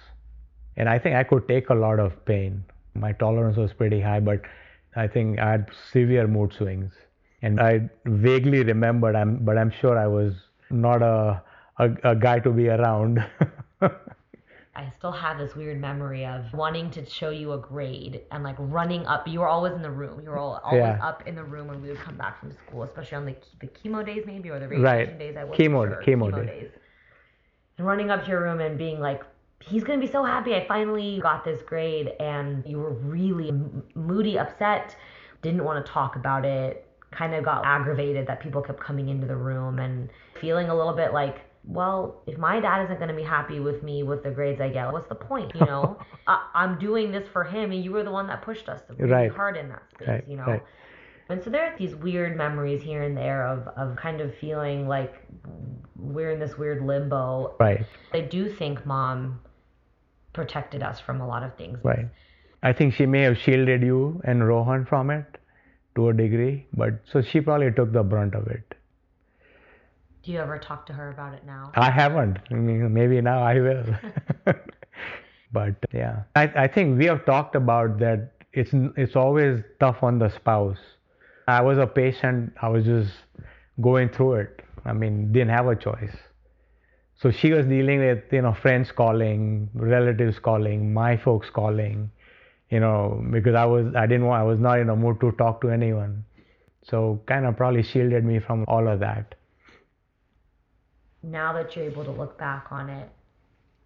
And 0.76 0.88
I 0.88 0.98
think 0.98 1.16
I 1.16 1.24
could 1.24 1.48
take 1.48 1.70
a 1.70 1.74
lot 1.74 1.98
of 1.98 2.24
pain. 2.26 2.64
My 2.94 3.12
tolerance 3.12 3.56
was 3.56 3.72
pretty 3.72 4.00
high, 4.00 4.20
but 4.20 4.42
I 4.94 5.06
think 5.06 5.38
I 5.38 5.52
had 5.52 5.70
severe 5.92 6.26
mood 6.26 6.52
swings. 6.52 6.92
And 7.42 7.60
I 7.60 7.88
vaguely 8.04 8.62
remembered, 8.62 9.14
I'm, 9.14 9.38
but 9.44 9.56
I'm 9.56 9.70
sure 9.70 9.98
I 9.98 10.06
was 10.06 10.34
not 10.70 11.02
a, 11.02 11.42
a, 11.78 11.90
a 12.04 12.16
guy 12.16 12.40
to 12.40 12.50
be 12.50 12.68
around. 12.68 13.24
I 14.76 14.92
still 14.98 15.10
have 15.12 15.38
this 15.38 15.56
weird 15.56 15.80
memory 15.80 16.26
of 16.26 16.52
wanting 16.52 16.90
to 16.90 17.06
show 17.06 17.30
you 17.30 17.52
a 17.54 17.58
grade 17.58 18.20
and 18.30 18.44
like 18.44 18.56
running 18.58 19.06
up. 19.06 19.26
You 19.26 19.40
were 19.40 19.48
always 19.48 19.72
in 19.72 19.80
the 19.80 19.90
room. 19.90 20.20
You 20.22 20.28
were 20.28 20.38
all, 20.38 20.60
always 20.62 20.80
Yeah. 20.80 20.98
up 21.02 21.26
in 21.26 21.34
the 21.34 21.42
room 21.44 21.68
when 21.68 21.80
we 21.80 21.88
would 21.88 21.98
come 21.98 22.16
back 22.16 22.38
from 22.38 22.52
school, 22.52 22.82
especially 22.82 23.16
on 23.16 23.24
the 23.24 23.34
the 23.60 23.68
chemo 23.68 24.04
days 24.04 24.24
maybe 24.26 24.50
or 24.50 24.58
the 24.58 24.68
radiation 24.68 24.84
Right. 25.08 25.18
days. 25.18 25.36
I 25.36 25.44
wasn't 25.44 25.58
Chemo- 25.58 25.88
sure. 25.88 26.02
chemo 26.02 26.30
chemo 26.30 26.46
days. 26.46 26.70
And 27.78 27.86
running 27.86 28.10
up 28.10 28.24
to 28.24 28.30
your 28.30 28.42
room 28.42 28.60
and 28.60 28.76
being 28.76 29.00
like, 29.00 29.22
he's 29.60 29.82
gonna 29.82 29.98
be 30.00 30.06
so 30.06 30.22
happy. 30.24 30.54
I 30.54 30.66
finally 30.66 31.20
got 31.20 31.42
this 31.42 31.62
grade, 31.62 32.12
and 32.20 32.62
you 32.66 32.78
were 32.78 32.90
really 32.92 33.52
moody, 33.94 34.38
upset, 34.38 34.94
didn't 35.40 35.64
want 35.64 35.84
to 35.84 35.90
talk 35.90 36.16
about 36.16 36.44
it. 36.44 36.86
Kind 37.12 37.34
of 37.34 37.44
got 37.44 37.64
aggravated 37.64 38.26
that 38.26 38.40
people 38.40 38.60
kept 38.60 38.80
coming 38.80 39.08
into 39.08 39.26
the 39.26 39.36
room 39.36 39.78
and 39.78 40.10
feeling 40.38 40.68
a 40.68 40.74
little 40.74 40.92
bit 40.92 41.14
like, 41.14 41.40
well, 41.66 42.22
if 42.26 42.38
my 42.38 42.60
dad 42.60 42.84
isn't 42.84 42.96
going 42.98 43.08
to 43.08 43.14
be 43.14 43.22
happy 43.22 43.58
with 43.60 43.82
me 43.82 44.02
with 44.02 44.22
the 44.22 44.30
grades 44.30 44.60
I 44.60 44.68
get, 44.68 44.92
what's 44.92 45.08
the 45.08 45.14
point? 45.16 45.54
You 45.54 45.62
know, 45.66 45.98
I, 46.26 46.48
I'm 46.54 46.78
doing 46.78 47.10
this 47.10 47.26
for 47.32 47.42
him, 47.44 47.72
and 47.72 47.82
you 47.84 47.92
were 47.92 48.04
the 48.04 48.10
one 48.10 48.26
that 48.28 48.42
pushed 48.42 48.68
us 48.68 48.80
really 48.98 49.10
Right. 49.12 49.30
hard 49.32 49.56
in 49.56 49.68
that 49.70 49.82
space. 49.90 50.08
Right, 50.08 50.24
You 50.28 50.36
know. 50.36 50.44
right. 50.46 50.62
And 51.28 51.42
so 51.42 51.50
there 51.50 51.64
are 51.72 51.76
these 51.76 51.92
weird 51.96 52.36
memories 52.36 52.82
here 52.82 53.02
and 53.02 53.16
there 53.16 53.44
of, 53.48 53.66
of 53.76 53.96
kind 53.96 54.20
of 54.20 54.32
feeling 54.36 54.86
like 54.86 55.12
we're 55.96 56.30
in 56.30 56.38
this 56.38 56.56
weird 56.56 56.82
limbo. 56.86 57.56
right, 57.58 57.84
I 58.14 58.20
do 58.20 58.48
think 58.48 58.86
mom 58.86 59.40
protected 60.32 60.82
us 60.84 61.00
from 61.00 61.20
a 61.20 61.26
lot 61.26 61.42
of 61.42 61.56
things. 61.56 61.78
right. 61.82 62.06
I 62.62 62.72
think 62.72 62.94
she 62.94 63.06
may 63.06 63.22
have 63.22 63.38
shielded 63.38 63.82
you 63.82 64.20
and 64.24 64.46
Rohan 64.46 64.86
from 64.86 65.10
it 65.10 65.24
to 65.96 66.08
a 66.10 66.12
degree, 66.12 66.66
but 66.72 66.94
so 67.12 67.22
she 67.22 67.40
probably 67.40 67.70
took 67.72 67.92
the 67.92 68.02
brunt 68.04 68.34
of 68.34 68.46
it. 68.46 68.74
Do 70.26 70.32
you 70.32 70.40
ever 70.40 70.58
talk 70.58 70.86
to 70.86 70.92
her 70.92 71.10
about 71.10 71.34
it 71.34 71.46
now? 71.46 71.70
I 71.76 71.88
haven't. 71.88 72.38
Maybe 72.50 73.20
now 73.20 73.44
I 73.44 73.60
will. 73.60 73.84
but 75.52 75.76
yeah, 75.94 76.24
I, 76.34 76.42
I 76.64 76.66
think 76.66 76.98
we 76.98 77.04
have 77.04 77.24
talked 77.24 77.54
about 77.54 78.00
that. 78.00 78.32
It's 78.52 78.72
it's 78.96 79.14
always 79.14 79.62
tough 79.78 80.02
on 80.02 80.18
the 80.18 80.28
spouse. 80.30 80.78
I 81.46 81.62
was 81.62 81.78
a 81.78 81.86
patient. 81.86 82.54
I 82.60 82.68
was 82.68 82.84
just 82.84 83.12
going 83.80 84.08
through 84.08 84.34
it. 84.46 84.62
I 84.84 84.92
mean, 84.94 85.30
didn't 85.30 85.50
have 85.50 85.68
a 85.68 85.76
choice. 85.76 86.16
So 87.22 87.30
she 87.30 87.52
was 87.52 87.64
dealing 87.66 88.00
with 88.00 88.24
you 88.32 88.42
know 88.42 88.52
friends 88.52 88.90
calling, 88.90 89.70
relatives 89.74 90.40
calling, 90.40 90.92
my 90.92 91.16
folks 91.16 91.50
calling, 91.50 92.10
you 92.68 92.80
know, 92.80 93.24
because 93.30 93.54
I 93.54 93.64
was 93.64 93.94
I 93.94 94.08
didn't 94.08 94.26
want 94.26 94.40
I 94.40 94.44
was 94.44 94.58
not 94.58 94.80
in 94.80 94.88
a 94.88 94.96
mood 94.96 95.20
to 95.20 95.30
talk 95.38 95.60
to 95.60 95.70
anyone. 95.70 96.24
So 96.82 97.22
kind 97.26 97.46
of 97.46 97.56
probably 97.56 97.84
shielded 97.84 98.24
me 98.24 98.40
from 98.40 98.64
all 98.66 98.88
of 98.88 98.98
that. 98.98 99.35
Now 101.22 101.52
that 101.52 101.74
you're 101.74 101.84
able 101.84 102.04
to 102.04 102.10
look 102.10 102.38
back 102.38 102.66
on 102.70 102.88
it, 102.88 103.08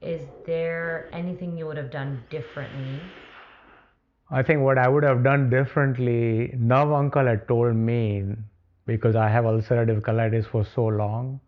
is 0.01 0.23
there 0.47 1.09
anything 1.13 1.57
you 1.57 1.67
would 1.67 1.77
have 1.77 1.91
done 1.91 2.23
differently? 2.31 3.01
I 4.31 4.43
think 4.43 4.63
what 4.63 4.79
I 4.79 4.89
would 4.89 5.03
have 5.03 5.23
done 5.25 5.51
differently, 5.51 6.55
Nav 6.57 6.93
uncle 6.93 7.27
had 7.27 7.49
told 7.49 7.75
me 7.75 8.25
because 8.87 9.17
I 9.17 9.29
have 9.29 9.45
ulcerative 9.45 10.01
colitis 10.03 10.47
for 10.47 10.65
so 10.65 10.87
long 10.87 11.41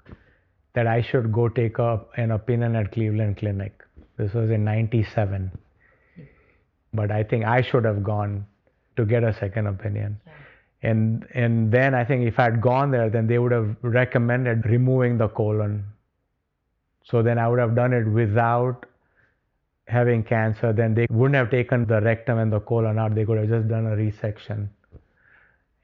that 0.74 0.86
I 0.86 1.02
should 1.02 1.32
go 1.32 1.48
take 1.48 1.78
up 1.78 2.10
an 2.16 2.30
opinion 2.30 2.76
at 2.76 2.92
Cleveland 2.92 3.36
Clinic. 3.36 3.82
This 4.16 4.32
was 4.32 4.50
in 4.50 4.64
97. 4.64 5.50
Hmm. 6.16 6.22
But 6.92 7.10
I 7.10 7.22
think 7.22 7.44
I 7.44 7.62
should 7.62 7.84
have 7.84 8.02
gone 8.02 8.46
to 8.96 9.04
get 9.04 9.24
a 9.24 9.32
second 9.32 9.66
opinion. 9.66 10.20
Yeah. 10.26 10.32
And 10.82 11.26
and 11.32 11.70
then 11.70 11.94
I 11.94 12.04
think 12.04 12.26
if 12.26 12.38
I 12.38 12.44
had 12.44 12.60
gone 12.60 12.90
there, 12.90 13.08
then 13.08 13.26
they 13.26 13.38
would 13.38 13.52
have 13.52 13.76
recommended 13.82 14.66
removing 14.66 15.16
the 15.18 15.28
colon. 15.28 15.84
So 17.04 17.22
then 17.22 17.38
I 17.38 17.48
would 17.48 17.58
have 17.58 17.74
done 17.74 17.92
it 17.92 18.06
without 18.06 18.86
having 19.86 20.24
cancer. 20.24 20.72
Then 20.72 20.94
they 20.94 21.06
wouldn't 21.10 21.36
have 21.36 21.50
taken 21.50 21.86
the 21.86 22.00
rectum 22.00 22.38
and 22.38 22.52
the 22.52 22.60
colon 22.60 22.98
out. 22.98 23.14
They 23.14 23.24
could 23.24 23.38
have 23.38 23.48
just 23.48 23.68
done 23.68 23.86
a 23.86 23.96
resection, 23.96 24.68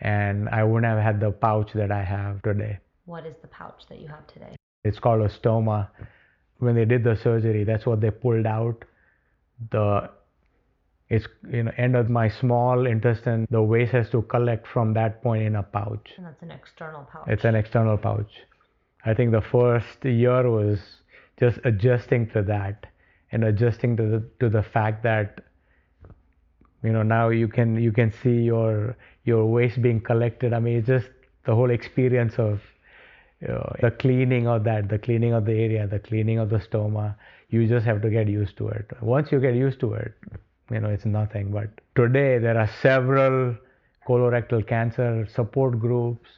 and 0.00 0.48
I 0.48 0.64
wouldn't 0.64 0.90
have 0.92 1.02
had 1.02 1.20
the 1.20 1.30
pouch 1.30 1.72
that 1.74 1.92
I 1.92 2.02
have 2.02 2.42
today. 2.42 2.78
What 3.04 3.24
is 3.24 3.36
the 3.40 3.48
pouch 3.48 3.82
that 3.88 4.00
you 4.00 4.08
have 4.08 4.26
today? 4.26 4.56
It's 4.84 4.98
called 4.98 5.22
a 5.22 5.28
stoma. 5.28 5.88
When 6.58 6.74
they 6.74 6.84
did 6.84 7.04
the 7.04 7.16
surgery, 7.16 7.62
that's 7.62 7.86
what 7.86 8.00
they 8.00 8.10
pulled 8.10 8.46
out. 8.46 8.84
The 9.70 10.10
it's 11.10 11.26
you 11.50 11.62
know 11.62 11.72
end 11.76 11.96
of 11.96 12.10
my 12.10 12.28
small 12.28 12.86
intestine. 12.86 13.46
The 13.50 13.62
waste 13.62 13.92
has 13.92 14.10
to 14.10 14.22
collect 14.22 14.66
from 14.66 14.94
that 14.94 15.22
point 15.22 15.42
in 15.42 15.56
a 15.56 15.62
pouch. 15.62 16.12
And 16.16 16.26
that's 16.26 16.42
an 16.42 16.50
external 16.50 17.06
pouch. 17.10 17.28
It's 17.28 17.44
an 17.44 17.54
external 17.54 17.96
pouch. 17.96 18.30
I 19.04 19.14
think 19.14 19.32
the 19.32 19.40
first 19.40 20.04
year 20.04 20.50
was 20.50 20.78
just 21.38 21.58
adjusting 21.64 22.28
to 22.30 22.42
that 22.42 22.86
and 23.32 23.44
adjusting 23.44 23.96
to 23.96 24.02
the 24.02 24.30
to 24.40 24.50
the 24.50 24.62
fact 24.62 25.02
that 25.04 25.40
you 26.82 26.92
know 26.92 27.02
now 27.02 27.30
you 27.30 27.48
can 27.48 27.76
you 27.76 27.92
can 27.92 28.12
see 28.22 28.42
your 28.42 28.96
your 29.24 29.46
waste 29.46 29.80
being 29.80 30.00
collected. 30.00 30.52
I 30.52 30.60
mean, 30.60 30.78
it's 30.78 30.88
just 30.88 31.08
the 31.46 31.54
whole 31.54 31.70
experience 31.70 32.34
of 32.38 32.60
you 33.40 33.48
know, 33.48 33.76
the 33.80 33.90
cleaning 33.90 34.46
of 34.46 34.64
that, 34.64 34.88
the 34.88 34.98
cleaning 34.98 35.32
of 35.32 35.44
the 35.46 35.52
area, 35.52 35.86
the 35.86 36.00
cleaning 36.00 36.38
of 36.38 36.50
the 36.50 36.58
stoma. 36.58 37.14
You 37.50 37.66
just 37.66 37.86
have 37.86 38.02
to 38.02 38.10
get 38.10 38.28
used 38.28 38.58
to 38.58 38.68
it. 38.68 38.90
Once 39.00 39.32
you 39.32 39.40
get 39.40 39.54
used 39.54 39.80
to 39.80 39.94
it, 39.94 40.12
you 40.70 40.80
know, 40.80 40.88
it's 40.88 41.04
nothing. 41.04 41.50
But 41.50 41.70
today 41.94 42.38
there 42.38 42.58
are 42.58 42.70
several 42.82 43.56
colorectal 44.06 44.66
cancer 44.66 45.26
support 45.34 45.78
groups 45.78 46.28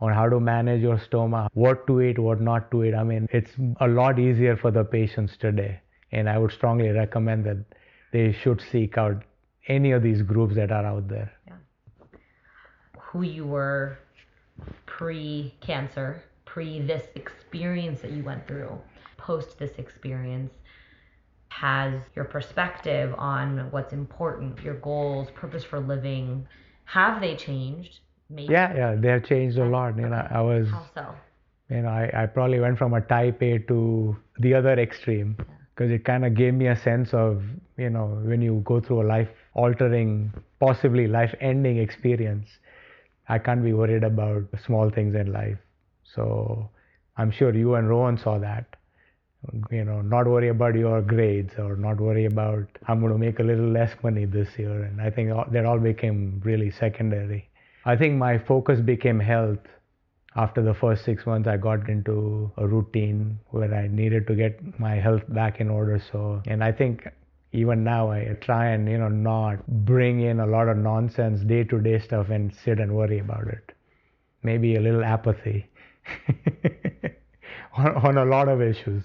on 0.00 0.12
how 0.12 0.28
to 0.28 0.40
manage 0.40 0.80
your 0.80 0.98
stoma, 0.98 1.48
what 1.54 1.86
to 1.86 2.00
eat, 2.00 2.18
what 2.18 2.40
not 2.40 2.70
to 2.70 2.84
eat. 2.84 2.94
I 2.94 3.04
mean, 3.04 3.28
it's 3.30 3.52
a 3.80 3.88
lot 3.88 4.18
easier 4.18 4.56
for 4.56 4.70
the 4.70 4.84
patients 4.84 5.36
today. 5.38 5.80
And 6.12 6.28
I 6.28 6.38
would 6.38 6.52
strongly 6.52 6.88
recommend 6.88 7.44
that 7.44 7.64
they 8.12 8.32
should 8.32 8.62
seek 8.72 8.96
out 8.98 9.22
any 9.68 9.92
of 9.92 10.02
these 10.02 10.22
groups 10.22 10.54
that 10.56 10.72
are 10.72 10.84
out 10.84 11.08
there. 11.08 11.30
Yeah. 11.46 11.54
Who 12.98 13.22
you 13.22 13.44
were 13.44 13.98
pre 14.86 15.54
cancer, 15.60 16.22
pre 16.44 16.80
this 16.80 17.04
experience 17.14 18.00
that 18.00 18.10
you 18.10 18.24
went 18.24 18.46
through, 18.46 18.78
post 19.18 19.58
this 19.58 19.72
experience. 19.78 20.52
Has 21.50 21.94
your 22.16 22.24
perspective 22.24 23.14
on 23.18 23.70
what's 23.70 23.92
important, 23.92 24.60
your 24.62 24.74
goals, 24.76 25.28
purpose 25.34 25.64
for 25.64 25.80
living, 25.80 26.46
have 26.84 27.20
they 27.20 27.36
changed? 27.36 28.00
Maybe. 28.30 28.52
Yeah, 28.52 28.74
yeah, 28.74 28.94
they 28.96 29.08
have 29.08 29.24
changed 29.24 29.58
a 29.58 29.64
lot. 29.64 29.96
You 29.98 30.08
know, 30.08 30.26
I 30.30 30.40
was, 30.40 30.68
How 30.68 30.84
so? 30.94 31.14
you 31.68 31.82
know, 31.82 31.88
I, 31.88 32.10
I 32.22 32.26
probably 32.26 32.60
went 32.60 32.78
from 32.78 32.94
a 32.94 33.00
type 33.02 33.42
A 33.42 33.58
to 33.68 34.16
the 34.38 34.54
other 34.54 34.72
extreme 34.72 35.36
because 35.74 35.90
it 35.90 36.04
kind 36.04 36.24
of 36.24 36.34
gave 36.34 36.54
me 36.54 36.68
a 36.68 36.76
sense 36.76 37.12
of, 37.14 37.42
you 37.76 37.90
know, 37.90 38.20
when 38.24 38.42
you 38.42 38.62
go 38.64 38.80
through 38.80 39.02
a 39.02 39.08
life 39.08 39.28
altering, 39.54 40.32
possibly 40.60 41.06
life 41.06 41.34
ending 41.40 41.78
experience, 41.78 42.48
I 43.28 43.38
can't 43.38 43.62
be 43.62 43.72
worried 43.72 44.04
about 44.04 44.44
small 44.64 44.90
things 44.90 45.14
in 45.14 45.32
life. 45.32 45.58
So 46.04 46.68
I'm 47.16 47.30
sure 47.30 47.54
you 47.54 47.74
and 47.74 47.88
Rohan 47.88 48.18
saw 48.18 48.38
that. 48.38 48.69
You 49.70 49.84
know, 49.84 50.02
not 50.02 50.26
worry 50.26 50.48
about 50.48 50.74
your 50.74 51.00
grades 51.00 51.54
or 51.58 51.76
not 51.76 51.98
worry 51.98 52.26
about, 52.26 52.66
I'm 52.88 53.00
going 53.00 53.12
to 53.12 53.18
make 53.18 53.38
a 53.38 53.42
little 53.42 53.70
less 53.70 53.90
money 54.02 54.26
this 54.26 54.48
year. 54.58 54.82
And 54.82 55.00
I 55.00 55.10
think 55.10 55.30
that 55.52 55.64
all 55.64 55.78
became 55.78 56.42
really 56.44 56.70
secondary. 56.70 57.48
I 57.86 57.96
think 57.96 58.16
my 58.16 58.38
focus 58.38 58.80
became 58.80 59.18
health 59.18 59.60
after 60.36 60.62
the 60.62 60.74
first 60.74 61.04
six 61.04 61.26
months 61.26 61.48
i 61.48 61.56
got 61.56 61.88
into 61.88 62.50
a 62.56 62.66
routine 62.66 63.38
where 63.48 63.72
i 63.74 63.88
needed 63.88 64.26
to 64.26 64.34
get 64.34 64.78
my 64.78 64.94
health 64.94 65.22
back 65.28 65.60
in 65.60 65.68
order 65.68 66.00
so 66.12 66.40
and 66.46 66.62
i 66.62 66.70
think 66.70 67.08
even 67.52 67.82
now 67.82 68.10
i 68.10 68.24
try 68.40 68.68
and 68.68 68.88
you 68.88 68.96
know 68.96 69.08
not 69.08 69.66
bring 69.84 70.20
in 70.20 70.38
a 70.40 70.46
lot 70.46 70.68
of 70.68 70.76
nonsense 70.76 71.40
day 71.40 71.64
to 71.64 71.80
day 71.80 71.98
stuff 71.98 72.30
and 72.30 72.54
sit 72.54 72.78
and 72.78 72.94
worry 72.94 73.18
about 73.18 73.46
it 73.48 73.72
maybe 74.44 74.76
a 74.76 74.80
little 74.80 75.04
apathy 75.04 75.66
on, 77.76 77.88
on 77.96 78.18
a 78.18 78.24
lot 78.24 78.48
of 78.48 78.62
issues 78.62 79.02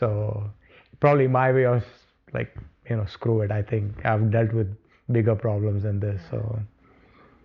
so 0.00 0.50
probably 0.98 1.28
my 1.28 1.52
way 1.52 1.66
of 1.66 1.84
like 2.32 2.56
you 2.88 2.96
know 2.96 3.06
screw 3.06 3.42
it 3.42 3.52
i 3.52 3.62
think 3.62 4.04
i've 4.04 4.30
dealt 4.30 4.52
with 4.52 4.74
bigger 5.12 5.36
problems 5.36 5.84
than 5.84 6.00
this 6.00 6.20
so 6.30 6.40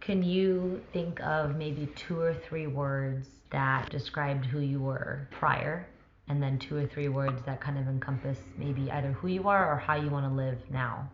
Can 0.01 0.21
you 0.23 0.81
think 0.93 1.19
of 1.21 1.55
maybe 1.55 1.87
two 1.95 2.19
or 2.19 2.33
three 2.47 2.67
words 2.67 3.27
that 3.51 3.89
described 3.89 4.45
who 4.45 4.59
you 4.59 4.79
were 4.79 5.27
prior 5.31 5.87
and 6.27 6.41
then 6.41 6.57
two 6.59 6.75
or 6.75 6.87
three 6.87 7.07
words 7.07 7.41
that 7.45 7.61
kind 7.61 7.77
of 7.77 7.87
encompass 7.87 8.37
maybe 8.57 8.91
either 8.91 9.11
who 9.11 9.27
you 9.27 9.47
are 9.47 9.71
or 9.71 9.77
how 9.77 9.95
you 9.95 10.09
want 10.09 10.25
to 10.25 10.33
live 10.33 10.57
now? 10.71 11.09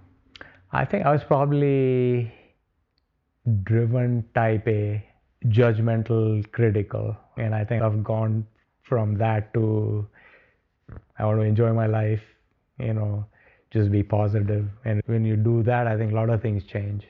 I 0.72 0.86
think 0.86 1.06
I 1.06 1.12
was 1.12 1.24
probably 1.24 2.34
driven 3.64 4.24
type 4.34 4.68
A, 4.68 5.04
judgmental, 5.48 6.50
critical. 6.52 7.18
And 7.38 7.54
I 7.54 7.66
think 7.66 7.84
I've 7.84 8.04
gone 8.04 8.48
from 8.84 9.16
that 9.18 9.54
to 9.54 10.08
I 11.22 11.26
want 11.26 11.40
to 11.40 11.46
enjoy 11.46 11.72
my 11.72 11.86
life, 11.86 12.22
you 12.80 12.94
know, 12.96 13.26
just 13.70 13.92
be 13.92 14.02
positive. 14.02 14.68
And 14.86 15.04
when 15.06 15.24
you 15.24 15.36
do 15.36 15.62
that, 15.64 15.86
I 15.86 15.96
think 15.96 16.12
a 16.12 16.16
lot 16.16 16.32
of 16.32 16.42
things 16.42 16.64
change. 16.64 17.08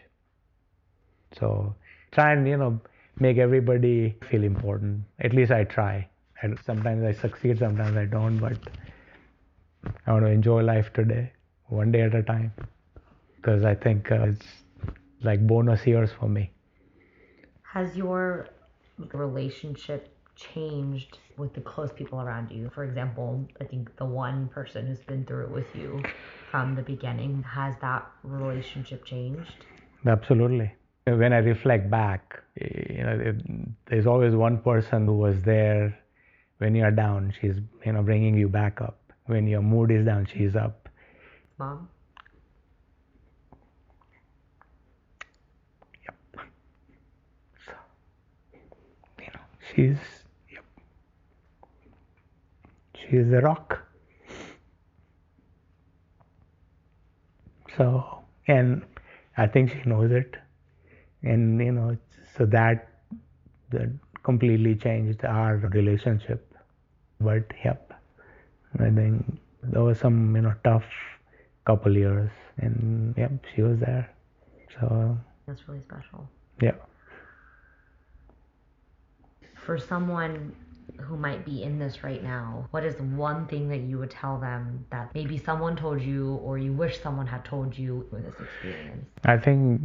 So 1.39 1.73
try 2.11 2.33
and, 2.33 2.45
you 2.45 2.57
know, 2.57 2.81
make 3.19 3.37
everybody 3.37 4.17
feel 4.29 4.43
important. 4.43 5.03
At 5.19 5.33
least 5.33 5.51
I 5.51 5.63
try. 5.63 6.09
And 6.41 6.59
sometimes 6.65 7.05
I 7.05 7.13
succeed, 7.13 7.59
sometimes 7.59 7.95
I 7.95 8.05
don't, 8.05 8.37
but 8.37 8.57
I 10.05 10.11
want 10.11 10.25
to 10.25 10.31
enjoy 10.31 10.61
life 10.61 10.91
today, 10.93 11.31
one 11.67 11.91
day 11.91 12.01
at 12.01 12.13
a 12.13 12.23
time. 12.23 12.51
Because 13.37 13.63
I 13.63 13.75
think 13.75 14.11
uh, 14.11 14.23
it's 14.23 14.45
like 15.23 15.47
bonus 15.47 15.87
years 15.87 16.11
for 16.19 16.27
me. 16.27 16.51
Has 17.61 17.95
your 17.95 18.49
relationship 19.13 20.13
changed 20.53 21.17
with 21.37 21.53
the 21.53 21.61
close 21.61 21.91
people 21.91 22.21
around 22.21 22.51
you? 22.51 22.69
For 22.73 22.83
example, 22.83 23.47
I 23.59 23.65
think 23.65 23.95
the 23.97 24.05
one 24.05 24.47
person 24.49 24.87
who's 24.87 24.99
been 24.99 25.25
through 25.25 25.45
it 25.45 25.51
with 25.51 25.67
you 25.75 26.01
from 26.49 26.75
the 26.75 26.81
beginning, 26.81 27.43
has 27.43 27.75
that 27.81 28.05
relationship 28.23 29.05
changed? 29.05 29.65
Absolutely. 30.05 30.73
When 31.05 31.33
I 31.33 31.37
reflect 31.37 31.89
back, 31.89 32.43
eh, 32.59 32.93
you 32.97 33.03
know, 33.03 33.33
there's 33.87 34.05
always 34.05 34.35
one 34.35 34.59
person 34.59 35.05
who 35.05 35.17
was 35.17 35.41
there 35.43 35.97
when 36.57 36.75
you're 36.75 36.91
down. 36.91 37.33
She's, 37.39 37.55
you 37.85 37.93
know, 37.93 38.03
bringing 38.03 38.37
you 38.37 38.47
back 38.49 38.81
up. 38.81 38.99
When 39.25 39.47
your 39.47 39.61
mood 39.61 39.91
is 39.91 40.05
down, 40.05 40.27
she's 40.31 40.55
up. 40.55 40.89
Mom? 41.57 41.89
Yep. 46.03 46.15
So, 47.65 47.73
you 49.19 49.27
know, 49.33 49.39
she's 49.73 50.20
yep. 53.11 53.27
She 53.27 53.27
is 53.27 53.33
a 53.33 53.41
rock. 53.41 53.79
So 57.77 58.23
and 58.47 58.81
I 59.37 59.47
think 59.47 59.71
she 59.71 59.89
knows 59.89 60.11
it. 60.11 60.35
And 61.23 61.59
you 61.59 61.71
know, 61.71 61.97
so 62.37 62.45
that 62.47 62.87
that 63.71 63.89
completely 64.23 64.75
changed 64.75 65.23
our 65.25 65.55
relationship. 65.57 66.45
But 67.19 67.43
yep. 67.63 67.93
I 68.79 68.89
think 68.89 69.39
there 69.63 69.83
was 69.83 69.99
some, 69.99 70.35
you 70.35 70.41
know, 70.41 70.53
tough 70.63 70.85
couple 71.65 71.95
years 71.95 72.31
and 72.57 73.13
yep, 73.17 73.31
she 73.55 73.61
was 73.61 73.79
there. 73.79 74.09
So 74.79 75.17
that's 75.45 75.67
really 75.67 75.81
special. 75.81 76.27
Yeah 76.61 76.71
for 79.61 79.77
someone 79.77 80.55
who 81.01 81.17
might 81.17 81.45
be 81.45 81.63
in 81.63 81.79
this 81.79 82.03
right 82.03 82.23
now, 82.23 82.67
what 82.71 82.85
is 82.85 82.95
one 82.99 83.47
thing 83.47 83.67
that 83.69 83.81
you 83.81 83.97
would 83.97 84.11
tell 84.11 84.39
them 84.39 84.85
that 84.91 85.13
maybe 85.13 85.37
someone 85.37 85.75
told 85.75 86.01
you 86.01 86.35
or 86.35 86.57
you 86.57 86.73
wish 86.73 87.01
someone 87.01 87.27
had 87.27 87.43
told 87.43 87.77
you 87.77 88.07
with 88.11 88.23
this 88.23 88.35
experience? 88.39 89.05
I 89.23 89.37
think 89.37 89.81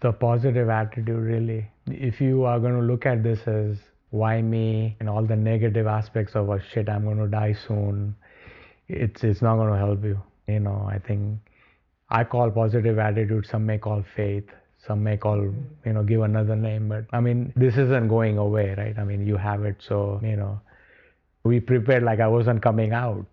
the 0.00 0.12
positive 0.12 0.68
attitude 0.68 1.08
really. 1.08 1.70
If 1.86 2.20
you 2.20 2.44
are 2.44 2.60
going 2.60 2.74
to 2.74 2.86
look 2.86 3.06
at 3.06 3.22
this 3.22 3.40
as 3.46 3.78
why 4.10 4.40
me 4.40 4.96
and 5.00 5.08
all 5.08 5.24
the 5.24 5.36
negative 5.36 5.86
aspects 5.86 6.34
of 6.34 6.48
oh 6.48 6.58
shit 6.72 6.88
I'm 6.88 7.04
going 7.04 7.18
to 7.18 7.28
die 7.28 7.54
soon, 7.66 8.14
it's 8.88 9.24
it's 9.24 9.42
not 9.42 9.56
going 9.56 9.72
to 9.72 9.78
help 9.78 10.04
you. 10.04 10.20
You 10.46 10.60
know, 10.60 10.88
I 10.90 10.98
think 10.98 11.38
I 12.10 12.24
call 12.24 12.50
positive 12.50 12.98
attitude 12.98 13.46
some 13.46 13.66
may 13.66 13.78
call 13.78 14.04
faith 14.16 14.48
some 14.86 15.02
may 15.02 15.16
call 15.16 15.38
you 15.84 15.92
know 15.92 16.02
give 16.02 16.22
another 16.22 16.56
name 16.56 16.88
but 16.88 17.04
i 17.12 17.20
mean 17.20 17.52
this 17.56 17.76
isn't 17.76 18.08
going 18.08 18.38
away 18.38 18.74
right? 18.78 18.98
I 18.98 19.04
mean 19.04 19.26
you 19.26 19.36
have 19.36 19.64
it 19.64 19.76
so 19.80 20.20
you 20.22 20.36
know 20.36 20.60
we 21.44 21.60
prepared 21.60 22.02
like 22.02 22.20
i 22.20 22.28
wasn't 22.28 22.62
coming 22.62 22.92
out. 22.92 23.26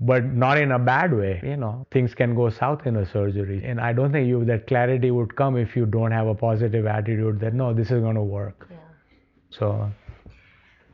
But 0.00 0.24
not 0.24 0.58
in 0.58 0.72
a 0.72 0.78
bad 0.78 1.12
way 1.16 1.40
you 1.42 1.56
know. 1.56 1.86
Things 1.92 2.14
can 2.14 2.34
go 2.34 2.50
south 2.50 2.84
in 2.84 2.96
a 2.96 3.06
surgery 3.10 3.64
and 3.64 3.80
i 3.80 3.92
don't 3.92 4.12
think 4.12 4.26
you 4.28 4.44
that 4.44 4.66
clarity 4.66 5.10
would 5.10 5.34
come 5.36 5.56
if 5.56 5.76
you 5.76 5.86
don't 5.86 6.10
have 6.10 6.26
a 6.26 6.34
positive 6.34 6.86
attitude 6.86 7.38
that 7.40 7.54
no 7.54 7.72
this 7.72 7.90
is 7.90 8.00
going 8.00 8.16
to 8.16 8.22
work. 8.22 8.66
Yeah. 8.70 8.76
so 9.50 9.90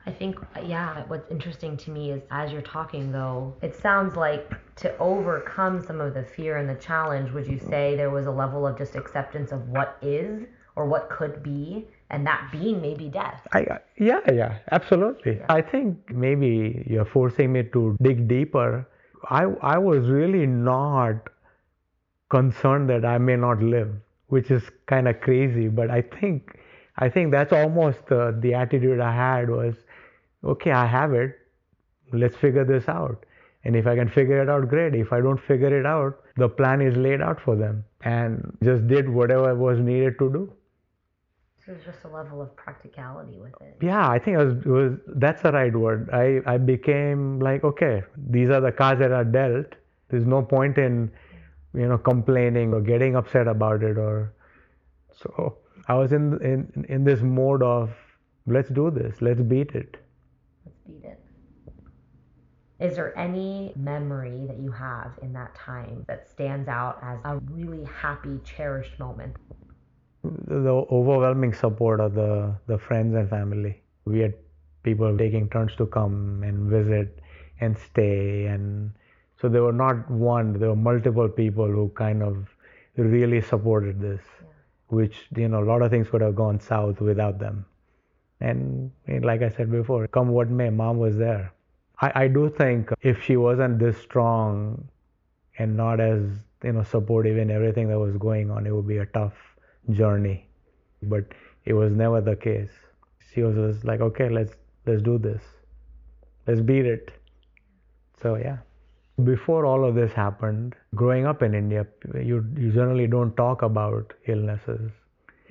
I 0.07 0.11
think, 0.11 0.39
yeah, 0.65 1.05
what's 1.09 1.31
interesting 1.31 1.77
to 1.79 1.91
me 1.91 2.11
is 2.11 2.23
as 2.31 2.53
you're 2.53 2.63
talking, 2.63 3.13
though, 3.13 3.55
it 3.61 3.75
sounds 3.77 4.17
like 4.17 4.51
to 4.77 4.97
overcome 4.99 5.85
some 5.85 6.01
of 6.01 6.15
the 6.15 6.23
fear 6.23 6.57
and 6.57 6.69
the 6.69 6.75
challenge, 6.75 7.31
would 7.33 7.47
you 7.47 7.59
say 7.59 7.97
there 7.97 8.11
was 8.11 8.27
a 8.27 8.31
level 8.31 8.67
of 8.67 8.79
just 8.79 8.97
acceptance 8.97 9.53
of 9.53 9.69
what 9.69 9.99
is 10.01 10.47
or 10.75 10.87
what 10.87 11.11
could 11.11 11.43
be, 11.43 11.87
and 12.09 12.27
that 12.27 12.49
being 12.51 12.81
maybe 12.81 13.09
death? 13.09 13.47
I, 13.53 13.67
yeah, 13.99 14.21
yeah, 14.33 14.59
absolutely. 14.71 15.37
Yeah. 15.37 15.47
I 15.51 15.61
think 15.61 16.11
maybe 16.11 16.85
you're 16.89 17.05
forcing 17.05 17.53
me 17.53 17.65
to 17.65 17.97
dig 18.01 18.27
deeper. 18.27 18.89
I, 19.29 19.43
I 19.61 19.77
was 19.77 20.09
really 20.09 20.47
not 20.47 21.29
concerned 22.31 22.89
that 22.89 23.05
I 23.05 23.19
may 23.19 23.37
not 23.37 23.63
live, 23.63 23.93
which 24.29 24.51
is 24.51 24.63
kind 24.87 25.09
of 25.09 25.21
crazy, 25.21 25.69
but 25.69 25.91
I 25.91 26.01
think 26.01 26.59
I 26.97 27.09
think 27.09 27.31
that's 27.31 27.53
almost 27.53 28.11
uh, 28.11 28.33
the 28.39 28.55
attitude 28.55 29.01
I 29.01 29.15
had 29.15 29.49
was 29.49 29.75
okay, 30.45 30.73
I 30.73 30.87
have 30.87 31.13
it. 31.13 31.39
Let's 32.13 32.37
figure 32.37 32.65
this 32.65 32.89
out. 32.89 33.25
And 33.65 33.77
if 33.77 33.87
I 33.87 33.95
can 33.95 34.09
figure 34.09 34.41
it 34.43 34.49
out, 34.49 34.69
great. 34.69 34.95
If 34.95 35.13
I 35.13 35.21
don't 35.21 35.41
figure 35.41 35.79
it 35.79 35.87
out, 35.87 36.21
the 36.37 36.49
plan 36.49 36.81
is 36.81 36.97
laid 36.97 37.21
out 37.21 37.41
for 37.41 37.57
them 37.57 37.85
and 38.03 38.57
just 38.65 38.87
did 38.87 39.09
whatever 39.09 39.55
was 39.55 39.79
needed 39.79 40.19
to 40.19 40.33
do. 40.33 40.53
So 41.65 41.73
it's 41.73 41.85
just 41.85 42.05
a 42.05 42.09
level 42.09 42.41
of 42.41 42.57
practicality 42.57 43.39
with 43.39 43.53
it. 43.61 43.77
Yeah, 43.83 44.09
I 44.09 44.19
think 44.19 44.39
it 44.39 44.45
was, 44.45 44.55
it 44.55 44.67
was 44.67 44.93
that's 45.17 45.43
the 45.43 45.53
right 45.53 45.77
word. 45.77 46.09
I, 46.11 46.41
I 46.47 46.57
became 46.57 47.39
like, 47.39 47.65
okay, 47.65 48.03
these 48.17 48.49
are 48.49 48.63
the 48.63 48.73
cards 48.73 49.01
that 49.01 49.13
are 49.13 49.25
dealt. 49.25 49.67
There's 50.09 50.27
no 50.27 50.43
point 50.43 50.79
in, 50.79 51.11
you 51.75 51.87
know, 51.87 51.99
complaining 51.99 52.73
or 52.73 52.81
getting 52.81 53.15
upset 53.15 53.47
about 53.47 53.83
it 53.83 53.99
or 53.99 54.33
so 55.13 55.59
I 55.87 55.95
was 55.95 56.13
in 56.13 56.41
in 56.43 56.87
in 56.89 57.05
this 57.05 57.21
mode 57.21 57.63
of 57.63 57.91
let's 58.47 58.71
do 58.71 58.91
this, 58.91 59.21
let's 59.21 59.43
beat 59.43 59.73
it 59.73 60.00
it. 61.05 61.21
Is 62.79 62.97
there 62.97 63.17
any 63.19 63.73
memory 63.77 64.47
that 64.47 64.59
you 64.59 64.71
have 64.71 65.13
in 65.23 65.33
that 65.35 65.55
time 65.55 66.05
that 66.09 66.31
stands 66.31 66.69
out 66.69 66.99
as 67.03 67.19
a 67.25 67.37
really 67.51 67.85
happy, 67.85 68.41
cherished 68.45 68.99
moment? 68.99 69.37
The 70.23 70.71
overwhelming 70.91 71.53
support 71.53 72.01
of 72.01 72.15
the, 72.15 72.55
the 72.67 72.79
friends 72.79 73.15
and 73.15 73.29
family. 73.29 73.83
We 74.07 74.21
had 74.21 74.35
people 74.83 75.17
taking 75.17 75.49
turns 75.51 75.77
to 75.77 75.87
come 75.87 76.43
and 76.43 76.71
visit 76.71 77.21
and 77.61 77.77
stay 77.79 78.47
and 78.47 78.91
so 79.41 79.49
there 79.49 79.63
were 79.63 79.73
not 79.73 80.11
one 80.11 80.59
there 80.59 80.71
were 80.71 80.77
multiple 80.77 81.29
people 81.29 81.67
who 81.67 81.91
kind 81.95 82.23
of 82.23 82.49
really 82.97 83.41
supported 83.41 84.01
this 84.01 84.23
yeah. 84.41 84.49
which 84.89 85.27
you 85.37 85.49
know 85.49 85.63
a 85.63 85.69
lot 85.73 85.83
of 85.83 85.91
things 85.91 86.09
could 86.09 86.23
have 86.23 86.35
gone 86.35 86.59
south 86.59 87.01
without 87.01 87.39
them 87.39 87.65
and 88.41 88.91
like 89.23 89.43
I 89.43 89.51
said 89.51 89.71
before, 89.71 90.07
come 90.09 90.29
what 90.29 90.49
may, 90.51 90.71
mom 90.71 90.99
was 90.99 91.17
there. 91.17 91.53
I, 92.01 92.13
I 92.25 92.29
do 92.29 92.49
think 92.49 92.91
if 93.03 93.23
she 93.23 93.37
wasn't 93.37 93.79
this 93.79 93.99
strong 93.99 94.89
and 95.59 95.77
not 95.77 96.01
as 96.01 96.23
you 96.65 96.73
know 96.73 96.83
supportive 96.83 97.37
in 97.37 97.51
everything 97.51 97.89
that 97.89 97.99
was 97.99 98.17
going 98.17 98.51
on, 98.51 98.67
it 98.67 98.75
would 98.75 98.89
be 98.89 98.99
a 98.99 99.07
tough 99.07 99.35
journey. 99.91 100.47
But 101.03 101.25
it 101.65 101.75
was 101.75 101.93
never 101.93 102.21
the 102.21 102.37
case. 102.37 102.71
She 103.33 103.43
was 103.43 103.57
just 103.57 103.85
like, 103.85 104.01
okay, 104.01 104.29
let's 104.29 104.55
let's 104.87 105.03
do 105.03 105.19
this, 105.19 105.43
let's 106.47 106.61
beat 106.61 106.87
it. 106.87 107.13
So 108.23 108.37
yeah. 108.37 108.59
Before 109.25 109.67
all 109.67 109.85
of 109.85 109.95
this 109.95 110.13
happened, 110.15 110.75
growing 110.95 111.27
up 111.27 111.43
in 111.43 111.55
India, 111.55 111.87
you 112.15 112.47
you 112.57 112.73
generally 112.73 113.07
don't 113.07 113.37
talk 113.37 113.61
about 113.61 114.15
illnesses. 114.27 114.91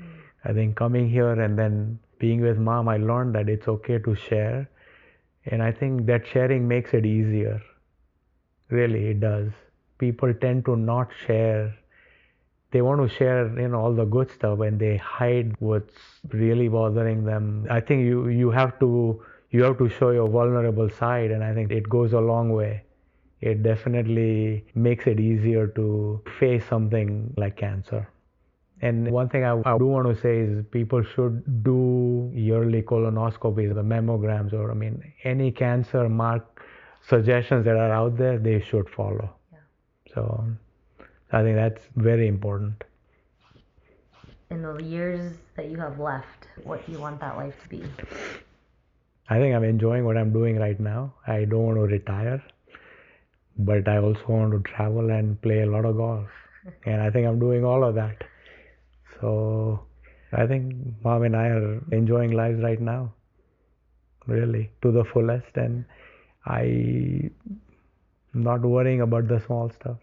Mm. 0.02 0.06
I 0.44 0.54
think 0.54 0.76
coming 0.76 1.08
here 1.08 1.34
and 1.34 1.60
then 1.60 2.00
being 2.20 2.42
with 2.42 2.58
mom, 2.58 2.88
I 2.88 2.98
learned 2.98 3.36
that 3.36 3.50
it's 3.50 3.68
okay 3.68 3.98
to 4.00 4.16
share. 4.16 4.70
And 5.46 5.64
I 5.64 5.72
think 5.72 6.06
that 6.06 6.28
sharing 6.28 6.68
makes 6.68 6.94
it 6.94 7.06
easier. 7.06 7.62
Really, 8.70 9.08
it 9.08 9.20
does. 9.20 9.52
People 9.98 10.34
tend 10.34 10.66
to 10.66 10.76
not 10.76 11.10
share. 11.26 11.76
They 12.72 12.82
want 12.82 13.02
to 13.02 13.16
share, 13.16 13.48
you 13.60 13.70
know, 13.70 13.80
all 13.80 13.94
the 13.94 14.06
good 14.06 14.30
stuff 14.32 14.60
and 14.60 14.80
they 14.80 14.98
hide 14.98 15.56
what's 15.60 15.96
really 16.32 16.68
bothering 16.68 17.24
them. 17.26 17.66
I 17.70 17.80
think 17.80 18.04
you, 18.06 18.28
you 18.28 18.52
have 18.52 18.80
to 18.80 19.24
you 19.52 19.64
have 19.64 19.80
to 19.80 19.90
show 19.90 20.12
your 20.12 20.30
vulnerable 20.30 20.90
side 20.92 21.32
and 21.32 21.44
I 21.44 21.56
think 21.56 21.72
it 21.72 21.90
goes 21.90 22.14
a 22.14 22.20
long 22.20 22.52
way. 22.52 22.84
It 23.42 23.64
definitely 23.64 24.66
makes 24.76 25.08
it 25.08 25.20
easier 25.20 25.66
to 25.68 26.22
face 26.40 26.64
something 26.70 27.34
like 27.38 27.58
cancer. 27.58 28.08
And 28.82 29.12
one 29.12 29.28
thing 29.28 29.44
I, 29.44 29.60
I, 29.66 29.78
do 29.78 29.86
want 29.86 30.08
to 30.08 30.22
say 30.22 30.40
is 30.40 30.64
people 30.72 31.04
should 31.04 31.64
do 31.64 32.32
yearly 32.34 32.82
colonoscopies, 32.82 33.76
the 33.76 33.84
mammograms, 33.84 34.54
or 34.54 34.72
I 34.72 34.74
mean, 34.74 35.04
any 35.26 35.52
cancer 35.52 36.08
mark 36.08 36.62
suggestions 37.08 37.66
that 37.66 37.76
are 37.76 37.92
out 37.92 38.18
there, 38.18 38.38
they 38.38 38.62
should 38.62 38.90
follow. 38.90 39.30
Yeah. 39.52 39.60
So 40.14 40.46
I 41.32 41.44
think 41.44 41.58
that's 41.58 41.82
very 41.96 42.28
important. 42.28 42.84
In 44.50 44.62
the 44.62 44.78
years 44.82 45.34
that 45.58 45.70
you 45.70 45.78
have 45.78 46.00
left, 46.00 46.48
what 46.64 46.86
do 46.86 46.92
you 46.92 47.00
want 47.00 47.20
that 47.20 47.36
life 47.36 47.56
to 47.64 47.70
be? 47.70 47.84
I 49.30 49.38
think 49.38 49.54
I'm 49.56 49.64
enjoying 49.64 50.06
what 50.06 50.18
I'm 50.18 50.34
doing 50.34 50.58
right 50.58 50.80
now. 50.80 51.14
I 51.28 51.46
don't 51.46 51.64
want 51.64 51.78
to 51.78 51.82
retire, 51.82 52.42
but 53.58 53.88
I 53.88 53.98
also 53.98 54.24
want 54.28 54.52
to 54.54 54.72
travel 54.72 55.12
and 55.12 55.40
play 55.42 55.62
a 55.62 55.68
lot 55.68 55.86
of 55.86 55.98
golf. 55.98 56.28
and 56.86 57.02
I 57.02 57.12
think 57.12 57.28
I'm 57.28 57.40
doing 57.40 57.64
all 57.64 57.84
of 57.84 57.94
that. 57.96 58.24
So 59.20 59.82
I 60.32 60.46
think 60.48 60.74
mom 61.04 61.24
and 61.24 61.36
I 61.36 61.48
are 61.48 61.82
enjoying 61.92 62.32
lives 62.32 62.62
right 62.62 62.80
now, 62.80 63.14
really, 64.28 64.72
to 64.82 64.92
the 64.92 65.04
fullest. 65.04 65.56
And 65.56 65.86
I 66.46 67.32
not 68.34 68.62
worrying 68.62 69.02
about 69.02 69.28
the 69.28 69.40
small 69.46 69.70
stuff. 69.70 69.98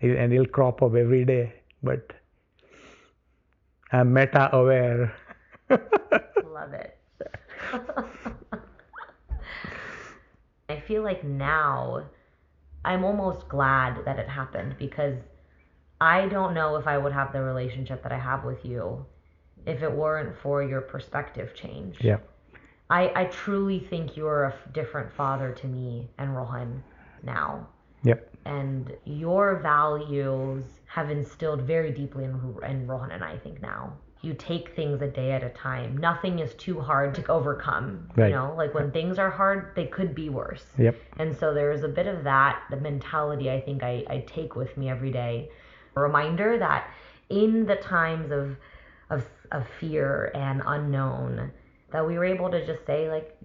And 0.00 0.32
it'll 0.32 0.46
crop 0.46 0.82
up 0.82 0.94
every 0.94 1.24
day, 1.24 1.54
but 1.82 2.12
I'm 3.92 4.12
meta 4.12 4.54
aware. 4.54 5.14
Love 5.70 6.74
it. 6.74 6.98
I 10.68 10.80
feel 10.80 11.02
like 11.02 11.24
now 11.24 12.04
I'm 12.84 13.04
almost 13.04 13.48
glad 13.48 14.04
that 14.04 14.18
it 14.18 14.28
happened 14.28 14.76
because 14.78 15.16
I 16.04 16.28
don't 16.28 16.52
know 16.52 16.76
if 16.76 16.86
I 16.86 16.98
would 16.98 17.12
have 17.12 17.32
the 17.32 17.40
relationship 17.40 18.02
that 18.02 18.12
I 18.12 18.18
have 18.18 18.44
with 18.44 18.62
you 18.62 19.06
if 19.64 19.82
it 19.82 19.90
weren't 19.90 20.36
for 20.36 20.62
your 20.62 20.82
perspective 20.82 21.54
change. 21.54 21.96
Yeah. 22.00 22.18
I, 22.90 23.10
I 23.16 23.24
truly 23.24 23.78
think 23.78 24.14
you're 24.14 24.44
a 24.44 24.52
f- 24.52 24.72
different 24.74 25.10
father 25.10 25.52
to 25.52 25.66
me 25.66 26.10
and 26.18 26.36
Rohan 26.36 26.84
now. 27.22 27.66
Yep. 28.02 28.30
And 28.44 28.92
your 29.04 29.60
values 29.60 30.64
have 30.86 31.10
instilled 31.10 31.62
very 31.62 31.90
deeply 31.90 32.24
in, 32.24 32.54
in 32.68 32.86
Rohan 32.86 33.10
and 33.10 33.24
I 33.24 33.38
think 33.38 33.62
now. 33.62 33.94
You 34.20 34.34
take 34.34 34.76
things 34.76 35.00
a 35.00 35.08
day 35.08 35.32
at 35.32 35.42
a 35.42 35.48
time. 35.50 35.96
Nothing 35.96 36.38
is 36.38 36.52
too 36.54 36.80
hard 36.80 37.14
to 37.14 37.26
overcome. 37.28 38.10
Right. 38.14 38.28
You 38.28 38.34
know, 38.34 38.54
like 38.54 38.74
when 38.74 38.90
things 38.90 39.18
are 39.18 39.30
hard, 39.30 39.72
they 39.74 39.86
could 39.86 40.14
be 40.14 40.28
worse. 40.28 40.66
Yep. 40.78 40.96
And 41.18 41.34
so 41.34 41.54
there's 41.54 41.82
a 41.82 41.88
bit 41.88 42.06
of 42.06 42.24
that, 42.24 42.62
the 42.68 42.76
mentality 42.76 43.50
I 43.50 43.62
think 43.62 43.82
I, 43.82 44.04
I 44.10 44.24
take 44.26 44.54
with 44.54 44.76
me 44.76 44.90
every 44.90 45.10
day. 45.10 45.50
A 45.96 46.00
reminder 46.00 46.58
that 46.58 46.88
in 47.30 47.66
the 47.66 47.76
times 47.76 48.30
of, 48.32 48.56
of, 49.10 49.24
of 49.52 49.64
fear 49.80 50.30
and 50.34 50.62
unknown, 50.66 51.52
that 51.92 52.06
we 52.06 52.18
were 52.18 52.24
able 52.24 52.50
to 52.50 52.66
just 52.66 52.84
say, 52.86 53.08
like, 53.10 53.36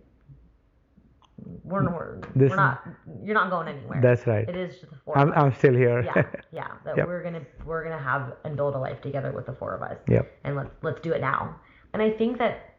we're, 1.64 1.84
we're, 1.90 2.20
This- 2.36 2.50
we're 2.50 2.56
not, 2.56 2.84
you're 3.24 3.34
not 3.36 3.50
going 3.50 3.68
anywhere. 3.68 4.02
That's 4.02 4.26
right. 4.28 4.48
It 4.48 4.56
is 4.58 4.78
just 4.80 4.92
the 4.92 4.98
four 5.06 5.18
I'm, 5.18 5.32
I'm 5.34 5.54
still 5.54 5.74
here. 5.74 6.02
yeah, 6.04 6.24
yeah. 6.52 6.68
That 6.86 6.98
Yep. 6.98 7.08
we're 7.08 7.24
gonna 7.24 7.42
we're 7.66 7.84
gonna 7.84 8.02
have 8.02 8.34
and 8.44 8.56
build 8.58 8.76
a 8.76 8.80
life 8.80 9.02
together 9.02 9.32
with 9.32 9.46
the 9.46 9.54
four 9.54 9.74
of 9.74 9.82
us. 9.82 9.98
Yep. 10.10 10.40
And 10.44 10.56
let's 10.58 10.72
let's 10.82 11.00
do 11.02 11.14
it 11.14 11.22
now. 11.22 11.56
And 11.94 12.02
I 12.02 12.12
think 12.12 12.38
that 12.40 12.76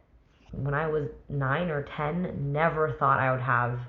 when 0.53 0.75
I 0.75 0.87
was 0.89 1.09
nine 1.29 1.71
or 1.71 1.83
ten, 1.85 2.53
never 2.53 2.93
thought 2.93 3.19
I 3.19 3.31
would 3.33 3.41
have 3.41 3.81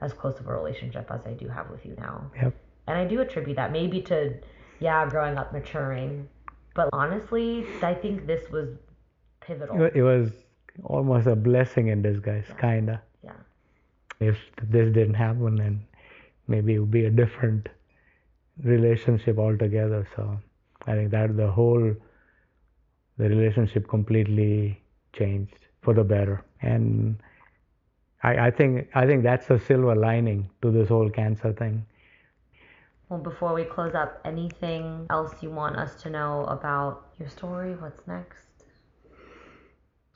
as 0.00 0.12
close 0.12 0.38
of 0.38 0.46
a 0.46 0.52
relationship 0.54 1.10
as 1.10 1.20
I 1.26 1.32
do 1.32 1.48
have 1.48 1.68
with 1.70 1.84
you 1.84 1.94
now. 1.98 2.30
Yep. 2.40 2.54
And 2.86 2.98
I 2.98 3.04
do 3.06 3.20
attribute 3.20 3.56
that 3.56 3.72
maybe 3.72 4.00
to 4.02 4.34
yeah, 4.80 5.08
growing 5.08 5.36
up, 5.36 5.52
maturing. 5.52 6.28
But 6.74 6.88
honestly, 6.92 7.66
I 7.82 7.94
think 7.94 8.26
this 8.26 8.50
was 8.50 8.68
pivotal. 9.40 9.90
It 9.94 10.02
was 10.02 10.30
almost 10.84 11.26
a 11.26 11.36
blessing 11.36 11.88
in 11.88 12.02
disguise, 12.02 12.46
kinda. 12.58 13.02
Yeah. 13.22 13.32
If 14.20 14.38
this 14.62 14.92
didn't 14.92 15.14
happen, 15.14 15.56
then 15.56 15.86
maybe 16.48 16.74
it 16.74 16.78
would 16.78 16.90
be 16.90 17.04
a 17.06 17.10
different 17.10 17.68
relationship 18.62 19.38
altogether. 19.38 20.06
So 20.16 20.38
I 20.86 20.94
think 20.94 21.10
that 21.10 21.36
the 21.36 21.50
whole 21.50 21.94
the 23.18 23.28
relationship 23.28 23.88
completely 23.88 24.80
changed 25.12 25.66
for 25.82 25.92
the 25.94 26.04
better. 26.04 26.42
And 26.62 27.16
I, 28.22 28.46
I 28.46 28.50
think 28.50 28.88
I 28.94 29.06
think 29.06 29.22
that's 29.22 29.50
a 29.50 29.58
silver 29.58 29.94
lining 29.94 30.48
to 30.62 30.70
this 30.70 30.88
whole 30.88 31.10
cancer 31.10 31.52
thing. 31.52 31.84
Well, 33.10 33.18
before 33.18 33.52
we 33.54 33.64
close 33.64 33.96
up, 33.96 34.20
anything 34.24 35.08
else 35.10 35.42
you 35.42 35.50
want 35.50 35.76
us 35.76 36.00
to 36.02 36.10
know 36.10 36.44
about 36.44 37.08
your 37.18 37.28
story? 37.28 37.74
What's 37.74 38.06
next? 38.06 38.46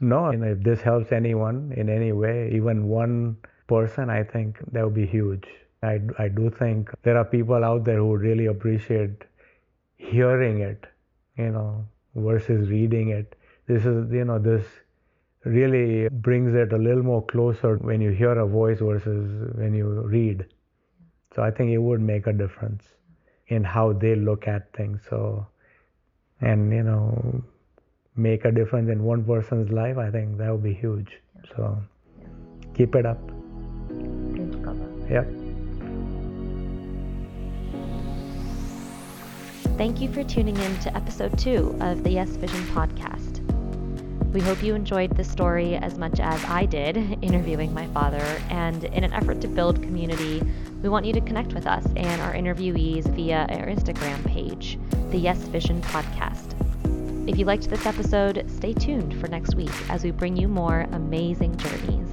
No, 0.00 0.26
and 0.26 0.44
if 0.44 0.62
this 0.62 0.80
helps 0.80 1.10
anyone 1.10 1.74
in 1.76 1.88
any 1.88 2.12
way, 2.12 2.52
even 2.54 2.86
one 2.86 3.36
person, 3.66 4.10
I 4.10 4.22
think 4.22 4.58
that 4.70 4.84
would 4.84 4.94
be 4.94 5.06
huge. 5.06 5.44
I, 5.82 5.98
I 6.20 6.28
do 6.28 6.50
think 6.50 6.88
there 7.02 7.18
are 7.18 7.24
people 7.24 7.64
out 7.64 7.84
there 7.84 7.98
who 7.98 8.16
really 8.16 8.46
appreciate 8.46 9.24
hearing 9.96 10.60
it, 10.60 10.86
you 11.36 11.50
know, 11.50 11.84
versus 12.14 12.68
reading 12.68 13.08
it. 13.08 13.34
This 13.66 13.84
is, 13.84 14.12
you 14.12 14.24
know, 14.24 14.38
this 14.38 14.64
really 15.44 16.08
brings 16.10 16.54
it 16.54 16.72
a 16.72 16.78
little 16.78 17.02
more 17.02 17.26
closer 17.26 17.76
when 17.76 18.00
you 18.00 18.10
hear 18.10 18.38
a 18.38 18.46
voice 18.46 18.78
versus 18.78 19.52
when 19.56 19.74
you 19.74 19.88
read. 19.88 20.46
So 21.34 21.42
I 21.42 21.50
think 21.50 21.70
it 21.70 21.78
would 21.78 22.00
make 22.00 22.26
a 22.26 22.32
difference 22.32 22.84
in 23.48 23.64
how 23.64 23.92
they 23.92 24.14
look 24.14 24.46
at 24.46 24.72
things. 24.72 25.00
So, 25.08 25.46
and, 26.40 26.72
you 26.72 26.82
know, 26.82 27.42
make 28.16 28.44
a 28.44 28.52
difference 28.52 28.88
in 28.88 29.02
one 29.02 29.24
person's 29.24 29.70
life, 29.70 29.98
I 29.98 30.10
think 30.10 30.38
that 30.38 30.50
would 30.50 30.62
be 30.62 30.74
huge. 30.74 31.20
So 31.56 31.76
keep 32.74 32.94
it 32.94 33.04
up. 33.04 33.18
Thank 33.88 34.54
you, 34.54 35.06
Yep. 35.10 35.28
Thank 39.76 40.00
you 40.00 40.12
for 40.12 40.22
tuning 40.22 40.56
in 40.56 40.78
to 40.80 40.96
episode 40.96 41.36
two 41.36 41.76
of 41.80 42.04
the 42.04 42.10
Yes 42.10 42.30
Vision 42.30 42.62
podcast. 42.68 43.40
We 44.32 44.40
hope 44.40 44.62
you 44.62 44.74
enjoyed 44.74 45.16
the 45.16 45.24
story 45.24 45.76
as 45.76 45.98
much 45.98 46.20
as 46.20 46.44
I 46.44 46.64
did 46.66 46.96
interviewing 47.22 47.74
my 47.74 47.86
father, 47.88 48.24
and 48.50 48.84
in 48.84 49.04
an 49.04 49.12
effort 49.12 49.40
to 49.42 49.48
build 49.48 49.82
community, 49.82 50.42
we 50.84 50.90
want 50.90 51.06
you 51.06 51.14
to 51.14 51.20
connect 51.22 51.54
with 51.54 51.66
us 51.66 51.86
and 51.96 52.20
our 52.20 52.34
interviewees 52.34 53.04
via 53.14 53.46
our 53.48 53.66
Instagram 53.68 54.22
page, 54.26 54.78
the 55.08 55.16
Yes 55.16 55.38
Vision 55.44 55.80
podcast. 55.80 56.52
If 57.26 57.38
you 57.38 57.46
liked 57.46 57.70
this 57.70 57.86
episode, 57.86 58.44
stay 58.50 58.74
tuned 58.74 59.18
for 59.18 59.26
next 59.28 59.54
week 59.54 59.72
as 59.88 60.04
we 60.04 60.10
bring 60.10 60.36
you 60.36 60.46
more 60.46 60.86
amazing 60.92 61.56
journeys. 61.56 62.03